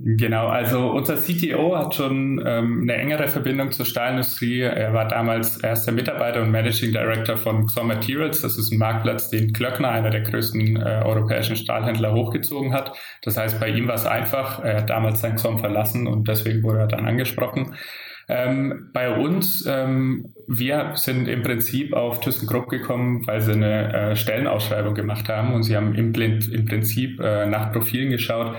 Genau, 0.00 0.46
also 0.46 0.92
unser 0.92 1.16
CTO 1.16 1.76
hat 1.76 1.92
schon 1.96 2.40
ähm, 2.46 2.82
eine 2.82 2.94
engere 2.94 3.26
Verbindung 3.26 3.72
zur 3.72 3.84
Stahlindustrie. 3.84 4.60
Er 4.60 4.94
war 4.94 5.08
damals 5.08 5.56
erster 5.56 5.90
Mitarbeiter 5.90 6.40
und 6.40 6.52
Managing 6.52 6.92
Director 6.92 7.36
von 7.36 7.66
XOM 7.66 7.88
Materials. 7.88 8.42
Das 8.42 8.56
ist 8.56 8.70
ein 8.70 8.78
Marktplatz, 8.78 9.28
den 9.28 9.52
Klöckner, 9.52 9.88
einer 9.88 10.10
der 10.10 10.20
größten 10.20 10.76
äh, 10.76 11.02
europäischen 11.04 11.56
Stahlhändler, 11.56 12.14
hochgezogen 12.14 12.72
hat. 12.72 12.96
Das 13.22 13.36
heißt, 13.36 13.58
bei 13.58 13.70
ihm 13.70 13.88
war 13.88 13.96
es 13.96 14.06
einfach. 14.06 14.62
Er 14.62 14.78
hat 14.78 14.90
damals 14.90 15.20
sein 15.20 15.34
XOM 15.34 15.58
verlassen 15.58 16.06
und 16.06 16.28
deswegen 16.28 16.62
wurde 16.62 16.78
er 16.78 16.86
dann 16.86 17.04
angesprochen. 17.04 17.74
Ähm, 18.28 18.90
bei 18.92 19.16
uns, 19.16 19.66
ähm, 19.66 20.32
wir 20.46 20.92
sind 20.94 21.26
im 21.26 21.42
Prinzip 21.42 21.92
auf 21.92 22.20
ThyssenKrupp 22.20 22.68
gekommen, 22.68 23.26
weil 23.26 23.40
sie 23.40 23.52
eine 23.52 23.92
äh, 23.92 24.16
Stellenausschreibung 24.16 24.94
gemacht 24.94 25.28
haben 25.28 25.54
und 25.54 25.64
sie 25.64 25.74
haben 25.74 25.96
im, 25.96 26.14
im 26.14 26.66
Prinzip 26.66 27.18
äh, 27.20 27.46
nach 27.46 27.72
Profilen 27.72 28.10
geschaut, 28.10 28.54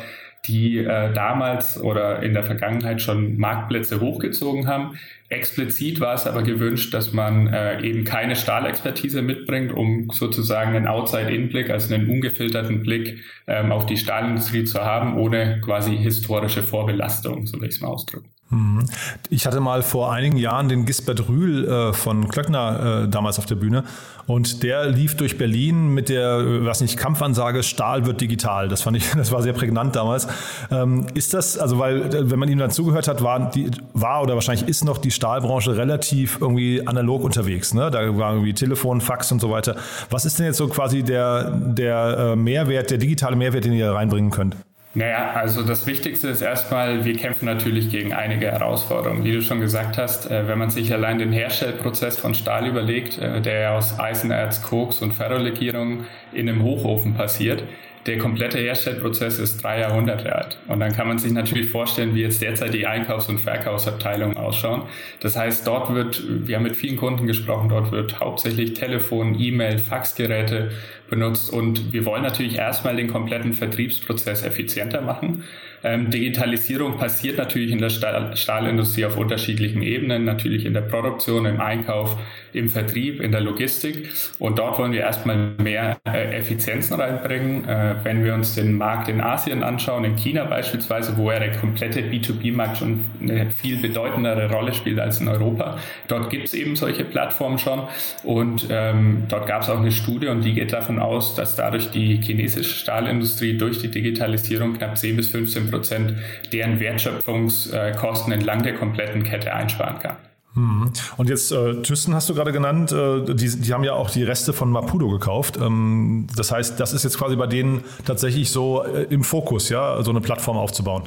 die 0.46 0.78
äh, 0.78 1.14
damals 1.14 1.80
oder 1.80 2.24
in 2.24 2.34
der 2.34 2.44
Vergangenheit 2.44 3.02
schon 3.02 3.38
Marktplätze 3.38 4.00
hochgezogen 4.00 4.68
haben. 4.68 4.98
Explizit 5.28 6.00
war 6.00 6.16
es 6.16 6.26
aber 6.26 6.44
gewünscht, 6.44 6.94
dass 6.94 7.14
man 7.14 7.48
äh, 7.48 7.82
eben 7.82 8.04
keine 8.04 8.36
Stahlexpertise 8.36 9.22
mitbringt, 9.22 9.72
um 9.72 10.10
sozusagen 10.12 10.76
einen 10.76 10.88
Outside-In-Blick, 10.88 11.70
also 11.70 11.94
einen 11.94 12.10
ungefilterten 12.10 12.82
Blick 12.82 13.24
ähm, 13.48 13.72
auf 13.72 13.86
die 13.86 13.98
Stahlindustrie 13.98 14.64
zu 14.64 14.80
haben, 14.80 15.18
ohne 15.18 15.62
quasi 15.62 15.96
historische 15.98 16.64
Vorbelastung, 16.64 17.46
so 17.46 17.60
will 17.60 17.68
ich 17.70 17.76
es 17.76 17.82
mal 17.82 17.90
ausdrücken. 17.90 18.30
Mhm. 18.52 18.86
Ich 19.30 19.46
hatte 19.46 19.60
mal 19.60 19.84
vor 19.84 20.12
einigen 20.12 20.38
Jahren 20.38 20.70
den 20.70 20.86
Gisbert 20.86 21.30
Rühl 21.30 21.68
äh, 21.68 21.94
von 21.94 22.30
Klöckner 22.30 23.04
äh, 23.04 23.08
damals 23.08 23.38
auf 23.38 23.46
der 23.46 23.56
Bühne 23.56 23.84
und 24.26 24.64
der 24.64 24.88
lief 24.88 25.16
durch 25.16 25.38
Berlin 25.38 25.90
mit 25.90 26.10
der, 26.10 26.40
äh, 26.40 26.66
was 26.66 26.82
nicht, 26.82 26.98
Kampfansage 26.98 27.62
Stahl 27.62 28.08
wird 28.08 28.22
digital. 28.22 28.68
Das 28.68 28.82
fand 28.82 28.98
ich, 28.98 29.12
das 29.16 29.32
war 29.32 29.44
sehr 29.44 29.54
prägnant 29.54 29.96
damals. 29.96 30.28
Ähm, 30.72 31.06
ist 31.14 31.36
das, 31.36 31.60
also 31.60 31.78
weil, 31.78 32.32
wenn 32.32 32.40
man 32.40 32.50
ihm 32.50 32.58
dann 32.58 32.72
zugehört 32.72 33.08
hat, 33.08 33.22
war, 33.22 33.52
die, 33.52 33.70
war 33.94 34.24
oder 34.24 34.34
wahrscheinlich 34.34 34.68
ist 34.68 34.84
noch 34.84 34.98
die 34.98 35.12
Stahlbranche 35.12 35.78
relativ 35.78 36.40
irgendwie 36.42 36.88
analog 36.88 37.24
unterwegs. 37.24 37.76
Ne? 37.76 37.92
Da 37.92 38.18
war 38.18 38.34
irgendwie 38.34 38.54
Telefon, 38.54 39.00
Fax 39.00 39.32
und 39.32 39.42
so 39.42 39.52
weiter. 39.52 39.76
Was 40.10 40.26
ist 40.26 40.40
denn 40.40 40.48
jetzt 40.48 40.58
so 40.58 40.68
quasi 40.68 41.04
der, 41.04 41.52
der 41.52 42.36
Mehrwert, 42.36 42.90
der 42.90 42.98
digitale 42.98 43.36
Mehrwert, 43.36 43.66
den 43.66 43.74
ihr 43.74 43.92
reinbringen 43.92 44.32
könnt? 44.32 44.56
Naja, 44.96 45.34
also 45.36 45.62
das 45.62 45.86
Wichtigste 45.86 46.30
ist 46.30 46.42
erstmal, 46.42 47.06
wir 47.06 47.16
kämpfen 47.16 47.46
natürlich 47.46 47.92
gegen 47.92 48.12
einige 48.12 48.48
Herausforderungen. 48.48 49.24
Wie 49.24 49.32
du 49.32 49.42
schon 49.44 49.62
gesagt 49.62 50.00
hast, 50.00 50.32
äh, 50.32 50.48
wenn 50.48 50.58
man 50.58 50.72
sich 50.72 50.92
allein 50.92 51.20
den 51.20 51.32
Herstellprozess 51.32 52.18
von 52.18 52.34
Stahl 52.34 52.66
überlegt, 52.66 53.20
äh, 53.20 53.40
der 53.40 53.74
aus 53.74 54.00
Eisenerz, 54.00 54.64
Koks 54.64 55.04
und 55.04 55.14
Ferrolegierung 55.14 56.06
in 56.34 56.50
einem 56.50 56.64
Hochofen 56.64 57.14
passiert, 57.14 57.64
der 58.06 58.18
komplette 58.18 58.58
Herstellprozess 58.58 59.38
ist 59.38 59.64
drei 59.64 59.82
Jahrhunderte 59.82 60.34
alt. 60.36 60.58
Und 60.68 60.80
dann 60.80 60.94
kann 60.94 61.08
man 61.08 61.20
sich 61.20 61.32
natürlich 61.34 61.70
vorstellen, 61.70 62.16
wie 62.16 62.22
jetzt 62.22 62.42
derzeit 62.42 62.74
die 62.74 62.88
Einkaufs- 62.88 63.30
und 63.30 63.40
Verkaufsabteilungen 63.40 64.38
ausschauen. 64.38 64.84
Das 65.20 65.36
heißt, 65.36 65.68
dort 65.68 65.94
wird, 65.94 66.24
wir 66.28 66.56
haben 66.56 66.64
mit 66.64 66.76
vielen 66.76 66.98
Kunden 66.98 67.28
gesprochen, 67.28 67.70
dort 67.70 67.92
wird 67.92 68.20
hauptsächlich 68.20 68.74
Telefon, 68.74 69.40
E-Mail, 69.40 69.78
Faxgeräte 69.78 70.72
benutzt 71.10 71.52
und 71.52 71.94
wir 71.94 72.06
wollen 72.06 72.24
natürlich 72.24 72.58
erstmal 72.58 72.96
den 72.96 73.08
kompletten 73.08 73.54
Vertriebsprozess 73.54 74.44
effizienter 74.44 75.02
machen. 75.02 75.44
Ähm, 75.84 76.10
Digitalisierung 76.10 76.98
passiert 76.98 77.38
natürlich 77.38 77.72
in 77.72 77.80
der 77.80 77.90
Stahl 77.90 78.36
Stahlindustrie 78.36 79.06
auf 79.06 79.18
unterschiedlichen 79.18 79.82
Ebenen, 79.82 80.26
natürlich 80.26 80.66
in 80.66 80.74
der 80.74 80.82
Produktion, 80.82 81.46
im 81.46 81.62
Einkauf, 81.62 82.18
im 82.54 82.68
Vertrieb, 82.68 83.22
in 83.22 83.32
der 83.32 83.42
Logistik. 83.42 84.10
Und 84.40 84.60
dort 84.60 84.78
wollen 84.78 84.92
wir 84.92 85.02
erstmal 85.02 85.52
mehr 85.58 85.98
äh, 86.06 86.38
Effizienzen 86.38 87.00
reinbringen. 87.00 87.68
Äh, 87.68 87.96
wenn 88.04 88.26
wir 88.26 88.34
uns 88.34 88.56
den 88.56 88.78
Markt 88.78 89.08
in 89.08 89.22
Asien 89.22 89.64
anschauen, 89.64 90.04
in 90.04 90.16
China 90.18 90.46
beispielsweise, 90.46 91.18
wo 91.18 91.32
ja 91.32 91.40
der 91.40 91.52
komplette 91.54 92.02
B2B-Markt 92.02 92.78
schon 92.78 93.06
eine 93.22 93.50
viel 93.52 93.78
bedeutendere 93.78 94.52
Rolle 94.52 94.74
spielt 94.74 95.00
als 95.00 95.22
in 95.22 95.28
Europa, 95.28 95.78
dort 96.08 96.30
gibt 96.30 96.48
es 96.48 96.54
eben 96.54 96.76
solche 96.76 97.06
Plattformen 97.06 97.58
schon. 97.58 97.84
Und 98.24 98.68
ähm, 98.70 99.24
dort 99.30 99.48
gab 99.48 99.62
es 99.62 99.70
auch 99.70 99.80
eine 99.80 99.92
Studie 99.92 100.28
und 100.28 100.42
die 100.42 100.54
geht 100.54 100.74
davon 100.74 100.99
aus, 101.00 101.36
dass 101.36 101.56
dadurch 101.56 101.92
die 101.92 102.22
chinesische 102.22 102.76
Stahlindustrie 102.76 103.58
durch 103.58 103.80
die 103.80 103.90
Digitalisierung 103.90 104.74
knapp 104.78 104.98
10 104.98 105.16
bis 105.16 105.30
15 105.30 105.72
Prozent 105.72 106.14
deren 106.52 106.80
Wertschöpfungskosten 106.80 108.34
entlang 108.34 108.64
der 108.64 108.76
kompletten 108.76 109.24
Kette 109.24 109.54
einsparen 109.54 110.00
kann. 110.00 110.18
Mhm. 110.56 110.92
Und 111.18 111.30
jetzt 111.30 111.52
äh, 111.52 111.82
Thyssen 111.82 112.14
hast 112.16 112.30
du 112.30 112.34
gerade 112.34 112.52
genannt, 112.52 112.92
äh, 112.92 113.34
die, 113.34 113.50
die, 113.62 113.74
haben 113.74 113.84
ja 113.84 113.94
auch 113.94 114.10
die 114.10 114.24
Reste 114.24 114.52
von 114.52 114.72
Mapudo 114.72 115.10
gekauft. 115.10 115.58
Ähm, 115.58 116.28
das 116.36 116.52
heißt, 116.52 116.80
das 116.80 116.94
ist 116.94 117.04
jetzt 117.04 117.18
quasi 117.18 117.36
bei 117.36 117.48
denen 117.48 117.84
tatsächlich 118.06 118.50
so 118.52 118.84
äh, 118.84 119.04
im 119.10 119.24
Fokus, 119.24 119.70
ja, 119.70 120.02
so 120.04 120.12
eine 120.12 120.22
Plattform 120.22 120.58
aufzubauen. 120.58 121.04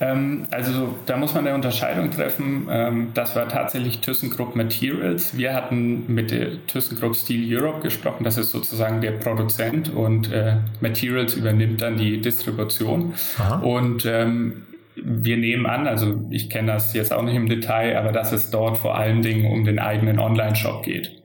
Ähm, 0.00 0.46
also 0.50 0.94
da 1.06 1.16
muss 1.16 1.34
man 1.34 1.46
eine 1.46 1.54
Unterscheidung 1.54 2.10
treffen. 2.10 2.68
Ähm, 2.70 3.08
das 3.14 3.34
war 3.34 3.48
tatsächlich 3.48 3.98
ThyssenKrupp 4.00 4.54
Materials. 4.54 5.36
Wir 5.36 5.54
hatten 5.54 6.04
mit 6.12 6.30
der 6.30 6.66
ThyssenKrupp 6.66 7.16
Steel 7.16 7.56
Europe 7.56 7.80
gesprochen. 7.80 8.24
Das 8.24 8.38
ist 8.38 8.50
sozusagen 8.50 9.00
der 9.00 9.12
Produzent 9.12 9.92
und 9.92 10.32
äh, 10.32 10.56
Materials 10.80 11.34
übernimmt 11.34 11.82
dann 11.82 11.96
die 11.96 12.20
Distribution. 12.20 13.14
Aha. 13.38 13.58
Und 13.58 14.06
ähm, 14.06 14.64
wir 14.94 15.36
nehmen 15.36 15.66
an, 15.66 15.86
also 15.86 16.20
ich 16.30 16.50
kenne 16.50 16.72
das 16.72 16.92
jetzt 16.92 17.12
auch 17.12 17.22
nicht 17.22 17.36
im 17.36 17.48
Detail, 17.48 17.96
aber 17.96 18.12
dass 18.12 18.32
es 18.32 18.50
dort 18.50 18.78
vor 18.78 18.96
allen 18.96 19.22
Dingen 19.22 19.50
um 19.50 19.64
den 19.64 19.78
eigenen 19.78 20.18
Online-Shop 20.18 20.82
geht. 20.82 21.17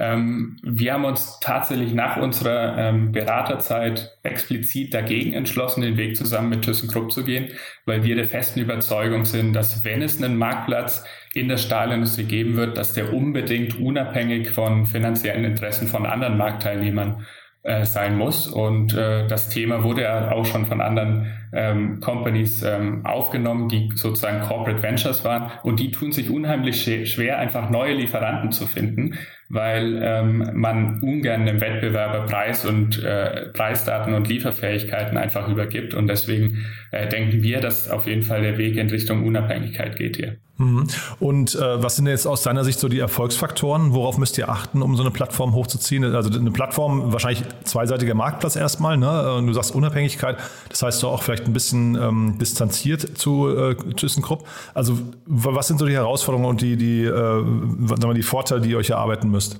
Ähm, 0.00 0.56
wir 0.62 0.94
haben 0.94 1.04
uns 1.04 1.38
tatsächlich 1.40 1.92
nach 1.92 2.16
unserer 2.16 2.78
ähm, 2.78 3.12
Beraterzeit 3.12 4.16
explizit 4.22 4.94
dagegen 4.94 5.34
entschlossen, 5.34 5.82
den 5.82 5.98
Weg 5.98 6.16
zusammen 6.16 6.48
mit 6.48 6.62
ThyssenKrupp 6.62 7.12
zu 7.12 7.22
gehen, 7.22 7.48
weil 7.84 8.02
wir 8.02 8.16
der 8.16 8.24
festen 8.24 8.60
Überzeugung 8.60 9.26
sind, 9.26 9.52
dass 9.52 9.84
wenn 9.84 10.00
es 10.00 10.22
einen 10.22 10.38
Marktplatz 10.38 11.04
in 11.34 11.48
der 11.48 11.58
Stahlindustrie 11.58 12.24
geben 12.24 12.56
wird, 12.56 12.78
dass 12.78 12.94
der 12.94 13.12
unbedingt 13.12 13.78
unabhängig 13.78 14.48
von 14.48 14.86
finanziellen 14.86 15.44
Interessen 15.44 15.86
von 15.86 16.06
anderen 16.06 16.38
Marktteilnehmern 16.38 17.26
äh, 17.62 17.84
sein 17.84 18.16
muss. 18.16 18.48
Und 18.48 18.94
äh, 18.94 19.28
das 19.28 19.50
Thema 19.50 19.84
wurde 19.84 20.04
ja 20.04 20.32
auch 20.32 20.46
schon 20.46 20.64
von 20.64 20.80
anderen 20.80 21.26
ähm, 21.52 22.00
Companies 22.00 22.62
ähm, 22.62 23.04
aufgenommen, 23.04 23.68
die 23.68 23.90
sozusagen 23.94 24.40
Corporate 24.40 24.82
Ventures 24.82 25.24
waren. 25.24 25.50
Und 25.62 25.80
die 25.80 25.90
tun 25.90 26.12
sich 26.12 26.30
unheimlich 26.30 26.82
schwer, 27.10 27.38
einfach 27.38 27.70
neue 27.70 27.94
Lieferanten 27.94 28.52
zu 28.52 28.66
finden, 28.66 29.14
weil 29.48 30.00
ähm, 30.02 30.50
man 30.54 31.00
ungern 31.00 31.46
dem 31.46 31.60
Wettbewerber 31.60 32.26
Preis 32.26 32.64
und 32.64 33.02
äh, 33.02 33.46
Preisdaten 33.52 34.14
und 34.14 34.28
Lieferfähigkeiten 34.28 35.18
einfach 35.18 35.48
übergibt. 35.48 35.92
Und 35.94 36.06
deswegen 36.06 36.64
äh, 36.92 37.08
denken 37.08 37.42
wir, 37.42 37.60
dass 37.60 37.90
auf 37.90 38.06
jeden 38.06 38.22
Fall 38.22 38.42
der 38.42 38.58
Weg 38.58 38.76
in 38.76 38.88
Richtung 38.90 39.26
Unabhängigkeit 39.26 39.96
geht 39.96 40.16
hier. 40.16 40.36
Mhm. 40.60 40.86
Und 41.18 41.54
äh, 41.54 41.82
was 41.82 41.96
sind 41.96 42.06
jetzt 42.06 42.26
aus 42.26 42.42
deiner 42.42 42.64
Sicht 42.64 42.78
so 42.78 42.88
die 42.88 42.98
Erfolgsfaktoren? 42.98 43.94
Worauf 43.94 44.18
müsst 44.18 44.36
ihr 44.36 44.50
achten, 44.50 44.82
um 44.82 44.94
so 44.94 45.02
eine 45.02 45.10
Plattform 45.10 45.54
hochzuziehen? 45.54 46.04
Also 46.04 46.38
eine 46.38 46.50
Plattform, 46.50 47.12
wahrscheinlich 47.12 47.42
zweiseitiger 47.64 48.14
Marktplatz 48.14 48.56
erstmal. 48.56 48.98
Ne? 48.98 49.42
Du 49.46 49.52
sagst 49.54 49.74
Unabhängigkeit. 49.74 50.36
Das 50.68 50.82
heißt 50.82 51.02
doch 51.02 51.12
auch 51.12 51.22
vielleicht 51.22 51.39
vielleicht 51.40 51.46
ein 51.46 51.52
bisschen 51.52 51.94
ähm, 51.96 52.38
distanziert 52.38 53.18
zu 53.18 53.48
äh, 53.48 53.74
ThyssenKrupp. 53.74 54.46
Also 54.74 54.98
was 55.26 55.68
sind 55.68 55.78
so 55.78 55.86
die 55.86 55.94
Herausforderungen 55.94 56.48
und 56.48 56.60
die, 56.60 56.76
die, 56.76 57.04
äh, 57.04 57.10
sagen 57.10 58.02
wir, 58.02 58.14
die 58.14 58.22
Vorteile, 58.22 58.60
die 58.60 58.70
ihr 58.70 58.78
euch 58.78 58.90
erarbeiten 58.90 59.30
müsst? 59.30 59.58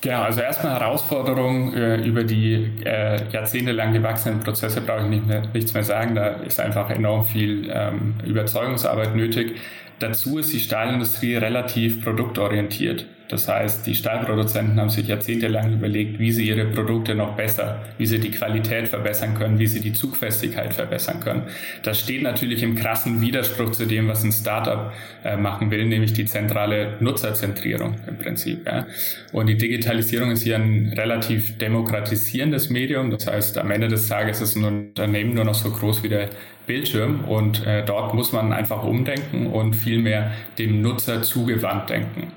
Genau, 0.00 0.22
also 0.22 0.40
erstmal 0.40 0.72
Herausforderung 0.80 1.74
äh, 1.74 2.04
über 2.04 2.24
die 2.24 2.72
äh, 2.84 3.30
jahrzehntelang 3.30 3.92
gewachsenen 3.92 4.40
Prozesse 4.40 4.80
brauche 4.80 5.02
ich 5.02 5.08
nicht 5.10 5.26
mehr, 5.26 5.42
nichts 5.54 5.74
mehr 5.74 5.84
sagen. 5.84 6.16
Da 6.16 6.28
ist 6.28 6.58
einfach 6.58 6.90
enorm 6.90 7.24
viel 7.24 7.70
ähm, 7.72 8.14
Überzeugungsarbeit 8.24 9.14
nötig. 9.14 9.60
Dazu 10.00 10.38
ist 10.38 10.52
die 10.52 10.58
Stahlindustrie 10.58 11.36
relativ 11.36 12.02
produktorientiert. 12.02 13.06
Das 13.32 13.48
heißt, 13.48 13.86
die 13.86 13.94
Stahlproduzenten 13.94 14.78
haben 14.78 14.90
sich 14.90 15.06
jahrzehntelang 15.08 15.72
überlegt, 15.72 16.18
wie 16.18 16.32
sie 16.32 16.46
ihre 16.46 16.66
Produkte 16.66 17.14
noch 17.14 17.34
besser, 17.34 17.80
wie 17.96 18.04
sie 18.04 18.18
die 18.18 18.30
Qualität 18.30 18.88
verbessern 18.88 19.32
können, 19.32 19.58
wie 19.58 19.66
sie 19.66 19.80
die 19.80 19.94
Zugfestigkeit 19.94 20.74
verbessern 20.74 21.20
können. 21.20 21.44
Das 21.82 21.98
steht 21.98 22.20
natürlich 22.20 22.62
im 22.62 22.74
krassen 22.74 23.22
Widerspruch 23.22 23.70
zu 23.70 23.86
dem, 23.86 24.06
was 24.06 24.22
ein 24.22 24.32
Startup 24.32 24.92
äh, 25.24 25.38
machen 25.38 25.70
will, 25.70 25.86
nämlich 25.86 26.12
die 26.12 26.26
zentrale 26.26 26.98
Nutzerzentrierung 27.00 27.94
im 28.06 28.18
Prinzip. 28.18 28.66
Ja. 28.66 28.86
Und 29.32 29.46
die 29.46 29.56
Digitalisierung 29.56 30.30
ist 30.32 30.42
hier 30.42 30.56
ein 30.56 30.92
relativ 30.94 31.56
demokratisierendes 31.56 32.68
Medium. 32.68 33.10
Das 33.10 33.26
heißt, 33.26 33.56
am 33.56 33.70
Ende 33.70 33.88
des 33.88 34.08
Tages 34.08 34.42
ist 34.42 34.56
ein 34.56 34.64
Unternehmen 34.64 35.32
nur 35.32 35.46
noch 35.46 35.54
so 35.54 35.70
groß 35.70 36.02
wie 36.02 36.10
der 36.10 36.28
Bildschirm 36.66 37.24
und 37.24 37.66
äh, 37.66 37.82
dort 37.82 38.12
muss 38.12 38.32
man 38.32 38.52
einfach 38.52 38.84
umdenken 38.84 39.46
und 39.46 39.74
vielmehr 39.74 40.32
dem 40.58 40.82
Nutzer 40.82 41.22
zugewandt 41.22 41.88
denken. 41.88 42.30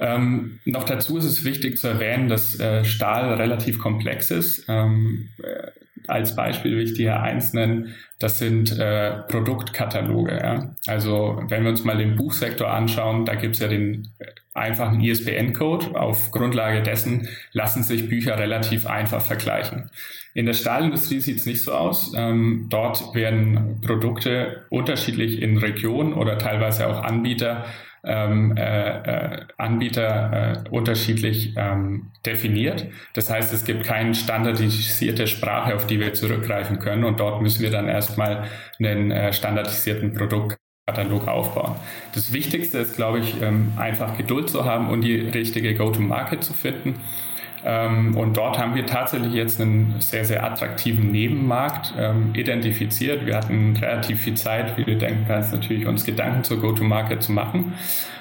Ähm, 0.00 0.60
noch 0.64 0.84
dazu 0.84 1.18
ist 1.18 1.24
es 1.24 1.44
wichtig 1.44 1.78
zu 1.78 1.88
erwähnen, 1.88 2.28
dass 2.28 2.58
äh, 2.58 2.84
Stahl 2.84 3.34
relativ 3.34 3.78
komplex 3.78 4.30
ist. 4.30 4.66
Ähm, 4.68 5.28
äh, 5.42 5.70
als 6.08 6.36
Beispiel 6.36 6.76
will 6.76 6.84
ich 6.84 6.96
hier 6.96 7.20
eins 7.20 7.52
nennen. 7.52 7.94
Das 8.18 8.38
sind 8.38 8.78
äh, 8.78 9.22
Produktkataloge. 9.28 10.32
Ja? 10.32 10.74
Also 10.86 11.42
wenn 11.48 11.62
wir 11.62 11.70
uns 11.70 11.84
mal 11.84 11.96
den 11.96 12.16
Buchsektor 12.16 12.68
anschauen, 12.70 13.24
da 13.24 13.34
gibt 13.34 13.54
es 13.54 13.60
ja 13.60 13.68
den 13.68 14.08
äh, 14.18 14.26
einfachen 14.52 15.00
ISBN-Code. 15.00 15.98
Auf 15.98 16.30
Grundlage 16.30 16.82
dessen 16.82 17.28
lassen 17.52 17.82
sich 17.82 18.08
Bücher 18.08 18.38
relativ 18.38 18.86
einfach 18.86 19.22
vergleichen. 19.22 19.90
In 20.34 20.46
der 20.46 20.54
Stahlindustrie 20.54 21.20
sieht 21.20 21.38
es 21.38 21.46
nicht 21.46 21.62
so 21.62 21.72
aus. 21.72 22.12
Ähm, 22.16 22.66
dort 22.68 23.14
werden 23.14 23.80
Produkte 23.80 24.64
unterschiedlich 24.68 25.40
in 25.40 25.58
Regionen 25.58 26.12
oder 26.12 26.38
teilweise 26.38 26.88
auch 26.88 27.02
Anbieter 27.02 27.64
ähm, 28.04 28.56
äh, 28.56 28.98
äh, 28.98 29.40
Anbieter 29.56 30.64
äh, 30.64 30.68
unterschiedlich 30.70 31.54
ähm, 31.56 32.10
definiert. 32.24 32.86
Das 33.14 33.30
heißt, 33.30 33.52
es 33.52 33.64
gibt 33.64 33.84
keine 33.84 34.14
standardisierte 34.14 35.26
Sprache, 35.26 35.74
auf 35.74 35.86
die 35.86 36.00
wir 36.00 36.14
zurückgreifen 36.14 36.78
können 36.78 37.04
und 37.04 37.20
dort 37.20 37.42
müssen 37.42 37.62
wir 37.62 37.70
dann 37.70 37.88
erstmal 37.88 38.44
einen 38.78 39.10
äh, 39.10 39.32
standardisierten 39.32 40.12
Produktkatalog 40.14 41.28
aufbauen. 41.28 41.76
Das 42.14 42.32
Wichtigste 42.32 42.78
ist, 42.78 42.96
glaube 42.96 43.20
ich, 43.20 43.40
ähm, 43.42 43.72
einfach 43.76 44.16
Geduld 44.16 44.50
zu 44.50 44.64
haben 44.64 44.88
und 44.90 45.02
die 45.02 45.16
richtige 45.16 45.74
Go-to-Market 45.74 46.44
zu 46.44 46.52
finden. 46.52 47.00
Ähm, 47.64 48.16
und 48.16 48.36
dort 48.36 48.58
haben 48.58 48.74
wir 48.74 48.84
tatsächlich 48.84 49.32
jetzt 49.32 49.60
einen 49.60 49.94
sehr, 49.98 50.24
sehr 50.24 50.44
attraktiven 50.44 51.10
Nebenmarkt 51.10 51.94
ähm, 51.98 52.30
identifiziert. 52.34 53.24
Wir 53.24 53.36
hatten 53.36 53.76
relativ 53.76 54.20
viel 54.20 54.34
Zeit, 54.34 54.76
wie 54.76 54.84
du 54.84 54.96
denken 54.96 55.24
kannst, 55.26 55.52
natürlich 55.52 55.86
uns 55.86 56.04
Gedanken 56.04 56.44
zur 56.44 56.60
Go-to-Market 56.60 57.22
zu 57.22 57.32
machen. 57.32 57.72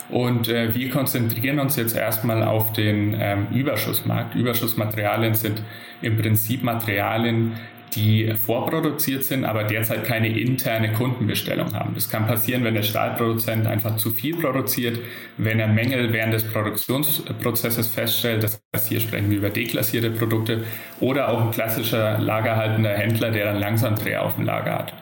Und 0.10 0.48
äh, 0.48 0.74
wir 0.74 0.90
konzentrieren 0.90 1.60
uns 1.60 1.76
jetzt 1.76 1.96
erstmal 1.96 2.44
auf 2.44 2.72
den 2.72 3.18
ähm, 3.20 3.48
Überschussmarkt. 3.52 4.36
Überschussmaterialien 4.36 5.34
sind 5.34 5.62
im 6.02 6.18
Prinzip 6.18 6.64
Materialien, 6.64 7.54
die 7.96 8.34
vorproduziert 8.36 9.24
sind, 9.24 9.46
aber 9.46 9.64
derzeit 9.64 10.04
keine 10.04 10.28
interne 10.28 10.94
Kundenbestellung 10.94 11.74
haben. 11.74 11.94
Das 11.94 12.10
kann 12.10 12.28
passieren, 12.28 12.64
wenn 12.64 12.74
der 12.74 12.84
Stahlproduzent 12.84 13.68
einfach 13.68 13.98
zu 13.98 14.12
viel 14.12 14.36
produziert, 14.36 15.00
wenn 15.38 15.60
er 15.60 15.68
Mängel 15.68 16.12
während 16.12 16.34
des 16.34 16.44
Produktionsprozesses 16.44 17.88
feststellt. 17.88 18.44
Das 18.44 18.88
hier 18.88 19.00
sprechen 19.00 19.30
wir 19.30 19.38
über 19.38 19.50
deklassierte 19.50 20.10
Produkte 20.10 20.64
oder 21.00 21.30
auch 21.30 21.42
ein 21.42 21.52
klassischer 21.52 22.18
lagerhaltender 22.20 22.94
Händler, 22.94 23.32
der 23.32 23.46
dann 23.46 23.60
langsam 23.60 23.96
Dreh 23.96 24.18
auf 24.18 24.36
dem 24.36 24.46
Lager 24.46 24.74
hat. 24.80 24.94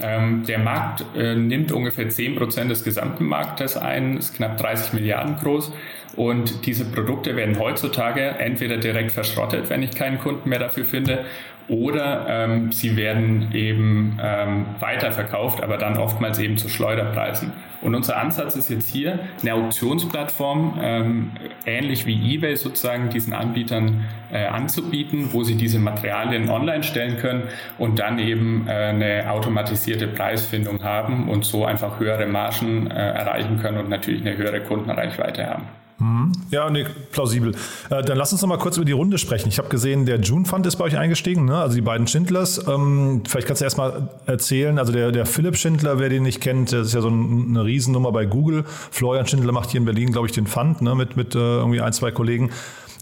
Ähm, 0.00 0.44
der 0.46 0.58
Markt 0.58 1.04
äh, 1.16 1.34
nimmt 1.34 1.70
ungefähr 1.70 2.08
10 2.08 2.36
Prozent 2.36 2.70
des 2.70 2.82
gesamten 2.82 3.26
Marktes 3.26 3.76
ein, 3.76 4.16
ist 4.16 4.34
knapp 4.34 4.56
30 4.58 4.94
Milliarden 4.94 5.36
groß. 5.36 5.72
Und 6.16 6.66
diese 6.66 6.84
Produkte 6.84 7.36
werden 7.36 7.58
heutzutage 7.58 8.20
entweder 8.20 8.76
direkt 8.76 9.12
verschrottet, 9.12 9.70
wenn 9.70 9.82
ich 9.82 9.92
keinen 9.92 10.18
Kunden 10.18 10.48
mehr 10.48 10.58
dafür 10.58 10.84
finde, 10.84 11.24
oder 11.68 12.26
ähm, 12.28 12.72
sie 12.72 12.96
werden 12.96 13.52
eben 13.52 14.18
ähm, 14.22 14.66
weiterverkauft, 14.80 15.62
aber 15.62 15.78
dann 15.78 15.96
oftmals 15.96 16.38
eben 16.38 16.56
zu 16.58 16.68
Schleuderpreisen. 16.68 17.52
Und 17.82 17.96
unser 17.96 18.16
Ansatz 18.16 18.54
ist 18.54 18.70
jetzt 18.70 18.88
hier, 18.88 19.18
eine 19.42 19.54
Auktionsplattform, 19.54 20.78
ähm, 20.80 21.30
ähnlich 21.66 22.06
wie 22.06 22.34
eBay 22.34 22.56
sozusagen, 22.56 23.10
diesen 23.10 23.32
Anbietern 23.32 24.04
äh, 24.32 24.46
anzubieten, 24.46 25.32
wo 25.32 25.42
sie 25.42 25.56
diese 25.56 25.80
Materialien 25.80 26.48
online 26.48 26.84
stellen 26.84 27.18
können 27.18 27.44
und 27.78 27.98
dann 27.98 28.20
eben 28.20 28.66
äh, 28.68 28.72
eine 28.72 29.30
automatisierte 29.30 30.06
Preisfindung 30.06 30.84
haben 30.84 31.28
und 31.28 31.44
so 31.44 31.64
einfach 31.64 31.98
höhere 31.98 32.26
Margen 32.26 32.88
äh, 32.90 32.94
erreichen 32.94 33.58
können 33.60 33.78
und 33.78 33.88
natürlich 33.88 34.20
eine 34.20 34.36
höhere 34.36 34.60
Kundenreichweite 34.60 35.46
haben. 35.46 35.81
Mhm. 36.02 36.32
Ja, 36.50 36.68
nee, 36.68 36.84
plausibel. 37.12 37.54
Äh, 37.88 38.02
dann 38.02 38.18
lass 38.18 38.32
uns 38.32 38.42
noch 38.42 38.48
mal 38.48 38.58
kurz 38.58 38.76
über 38.76 38.84
die 38.84 38.92
Runde 38.92 39.18
sprechen. 39.18 39.48
Ich 39.48 39.58
habe 39.58 39.68
gesehen, 39.68 40.04
der 40.04 40.18
June 40.20 40.44
Fund 40.44 40.66
ist 40.66 40.76
bei 40.76 40.84
euch 40.84 40.98
eingestiegen, 40.98 41.44
ne? 41.44 41.56
also 41.56 41.76
die 41.76 41.80
beiden 41.80 42.08
Schindlers. 42.08 42.66
Ähm, 42.66 43.22
vielleicht 43.26 43.46
kannst 43.46 43.60
du 43.60 43.64
erst 43.64 43.78
mal 43.78 44.08
erzählen, 44.26 44.78
also 44.78 44.92
der, 44.92 45.12
der 45.12 45.26
Philipp 45.26 45.56
Schindler, 45.56 46.00
wer 46.00 46.08
den 46.08 46.24
nicht 46.24 46.40
kennt, 46.40 46.72
das 46.72 46.88
ist 46.88 46.94
ja 46.94 47.00
so 47.00 47.08
ein, 47.08 47.50
eine 47.50 47.64
Riesennummer 47.64 48.10
bei 48.10 48.26
Google. 48.26 48.64
Florian 48.90 49.26
Schindler 49.26 49.52
macht 49.52 49.70
hier 49.70 49.78
in 49.78 49.84
Berlin, 49.84 50.10
glaube 50.10 50.26
ich, 50.26 50.32
den 50.32 50.48
Fund 50.48 50.82
ne? 50.82 50.96
mit, 50.96 51.16
mit 51.16 51.36
äh, 51.36 51.38
irgendwie 51.38 51.80
ein, 51.80 51.92
zwei 51.92 52.10
Kollegen. 52.10 52.50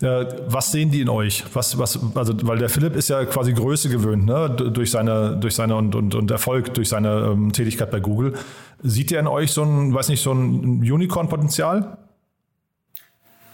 Äh, 0.03 0.27
was 0.47 0.71
sehen 0.71 0.91
die 0.91 1.01
in 1.01 1.09
euch? 1.09 1.45
Was, 1.55 1.79
was, 1.79 1.99
also, 2.15 2.35
weil 2.43 2.59
der 2.59 2.69
Philipp 2.69 2.97
ist 2.97 3.09
ja 3.09 3.25
quasi 3.25 3.55
Größe 3.55 3.89
gewöhnt, 3.89 4.27
ne? 4.27 4.51
durch 4.51 4.91
seine, 4.91 5.39
durch 5.41 5.55
seine 5.55 5.77
und, 5.77 5.95
und, 5.95 6.15
und 6.15 6.31
Erfolg, 6.31 6.75
durch 6.75 6.91
seine 6.91 7.31
ähm, 7.33 7.53
Tätigkeit 7.53 7.91
bei 7.91 8.01
Google. 8.01 8.35
Sieht 8.83 9.11
er 9.11 9.21
in 9.21 9.27
euch 9.27 9.53
so 9.53 9.63
ein, 9.63 9.95
weiß 9.95 10.11
nicht, 10.11 10.23
so 10.23 10.33
ein 10.33 10.81
Unicorn-Potenzial? 10.81 11.97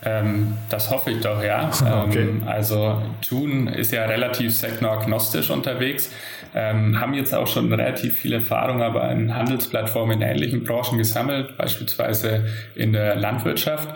Ähm, 0.07 0.57
das 0.69 0.91
hoffe 0.91 1.11
ich 1.11 1.21
doch, 1.21 1.43
ja. 1.43 1.69
okay. 2.07 2.21
Ähm, 2.21 2.43
also 2.47 3.03
June 3.29 3.75
ist 3.75 3.93
ja 3.93 4.05
relativ 4.05 4.55
sektoragnostisch 4.55 5.51
unterwegs, 5.51 6.13
ähm, 6.55 7.01
haben 7.01 7.13
jetzt 7.15 7.35
auch 7.35 7.49
schon 7.49 7.73
relativ 7.73 8.15
viel 8.15 8.33
Erfahrung 8.35 8.83
aber 8.83 9.11
in 9.11 9.35
Handelsplattformen 9.35 10.23
in 10.23 10.29
ähnlichen 10.29 10.63
Branchen 10.63 10.97
gesammelt, 10.97 11.57
beispielsweise 11.57 12.47
in 12.77 12.93
der 12.93 13.17
Landwirtschaft. 13.17 13.89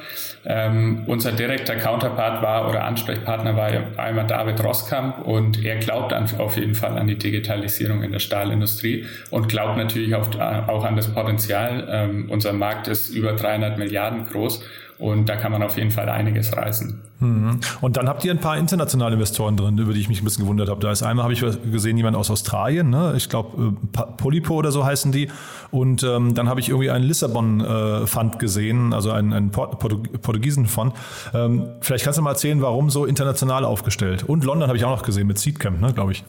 Ähm, 0.44 1.05
unser 1.07 1.33
direkter 1.33 1.77
Counterpart 1.77 2.42
war 2.42 2.68
oder 2.68 2.85
Ansprechpartner 2.85 3.57
war 3.57 3.70
einmal 3.96 4.27
David 4.27 4.64
Roskamp 4.64 5.25
und 5.25 5.64
er 5.64 5.77
glaubt 5.77 6.12
an, 6.12 6.29
auf 6.38 6.57
jeden 6.57 6.75
Fall 6.75 6.99
an 6.99 7.07
die 7.07 7.18
Digitalisierung 7.18 8.03
in 8.03 8.11
der 8.11 8.18
Stahlindustrie 8.18 9.07
und 9.31 9.49
glaubt 9.49 9.77
natürlich 9.77 10.14
auch, 10.16 10.29
auch 10.40 10.85
an 10.85 10.96
das 10.96 11.09
Potenzial. 11.09 11.87
Ähm, 11.88 12.27
unser 12.31 12.53
Markt 12.53 12.88
ist 12.88 13.11
über 13.11 13.35
300 13.35 13.79
Milliarden 13.79 14.25
groß 14.25 14.64
und 15.01 15.29
da 15.29 15.37
kann 15.37 15.51
man 15.51 15.63
auf 15.63 15.77
jeden 15.77 15.91
Fall 15.91 16.09
einiges 16.09 16.57
reißen. 16.57 17.01
Mhm. 17.21 17.61
Und 17.81 17.97
dann 17.97 18.09
habt 18.09 18.25
ihr 18.25 18.31
ein 18.31 18.41
paar 18.41 18.57
internationale 18.57 19.15
Investoren 19.15 19.57
drin, 19.57 19.79
über 19.79 19.93
die 19.93 20.01
ich 20.01 20.09
mich 20.09 20.21
ein 20.21 20.25
bisschen 20.25 20.45
gewundert 20.45 20.69
habe. 20.69 20.81
Da 20.81 20.93
ist 20.93 21.03
einmal, 21.03 21.25
habe 21.25 21.33
ich 21.33 21.41
gesehen, 21.71 21.97
jemand 21.97 22.17
aus 22.17 22.31
Australien, 22.31 22.91
ne? 22.91 23.15
ich 23.17 23.29
glaube 23.29 23.75
äh, 23.97 24.01
Polypo 24.17 24.55
oder 24.55 24.73
so 24.73 24.85
heißen 24.85 25.13
die. 25.13 25.29
Und 25.71 26.03
ähm, 26.03 26.35
dann 26.35 26.49
habe 26.49 26.61
ich 26.61 26.69
irgendwie 26.69 26.91
einen 26.91 27.05
Lissabon-Fund 27.05 28.35
äh, 28.35 28.39
gesehen, 28.39 28.93
also 28.93 29.11
einen, 29.11 29.33
einen 29.33 29.51
Port 29.51 29.79
Portugiesen-Fund. 29.79 30.95
Ähm, 31.35 31.67
vielleicht 31.81 32.05
kannst 32.05 32.19
du 32.19 32.23
mal 32.23 32.31
erzählen, 32.31 32.61
warum 32.61 32.91
so 32.91 33.07
international 33.07 33.65
aufgestellt. 33.65 34.25
Und 34.25 34.45
London 34.45 34.69
habe 34.69 34.77
ich 34.77 34.85
auch 34.85 34.91
noch 34.91 35.03
gesehen 35.03 35.27
mit 35.27 35.39
Seedcamp, 35.39 35.81
ne, 35.81 35.93
glaube 35.93 36.13
ich. 36.13 36.25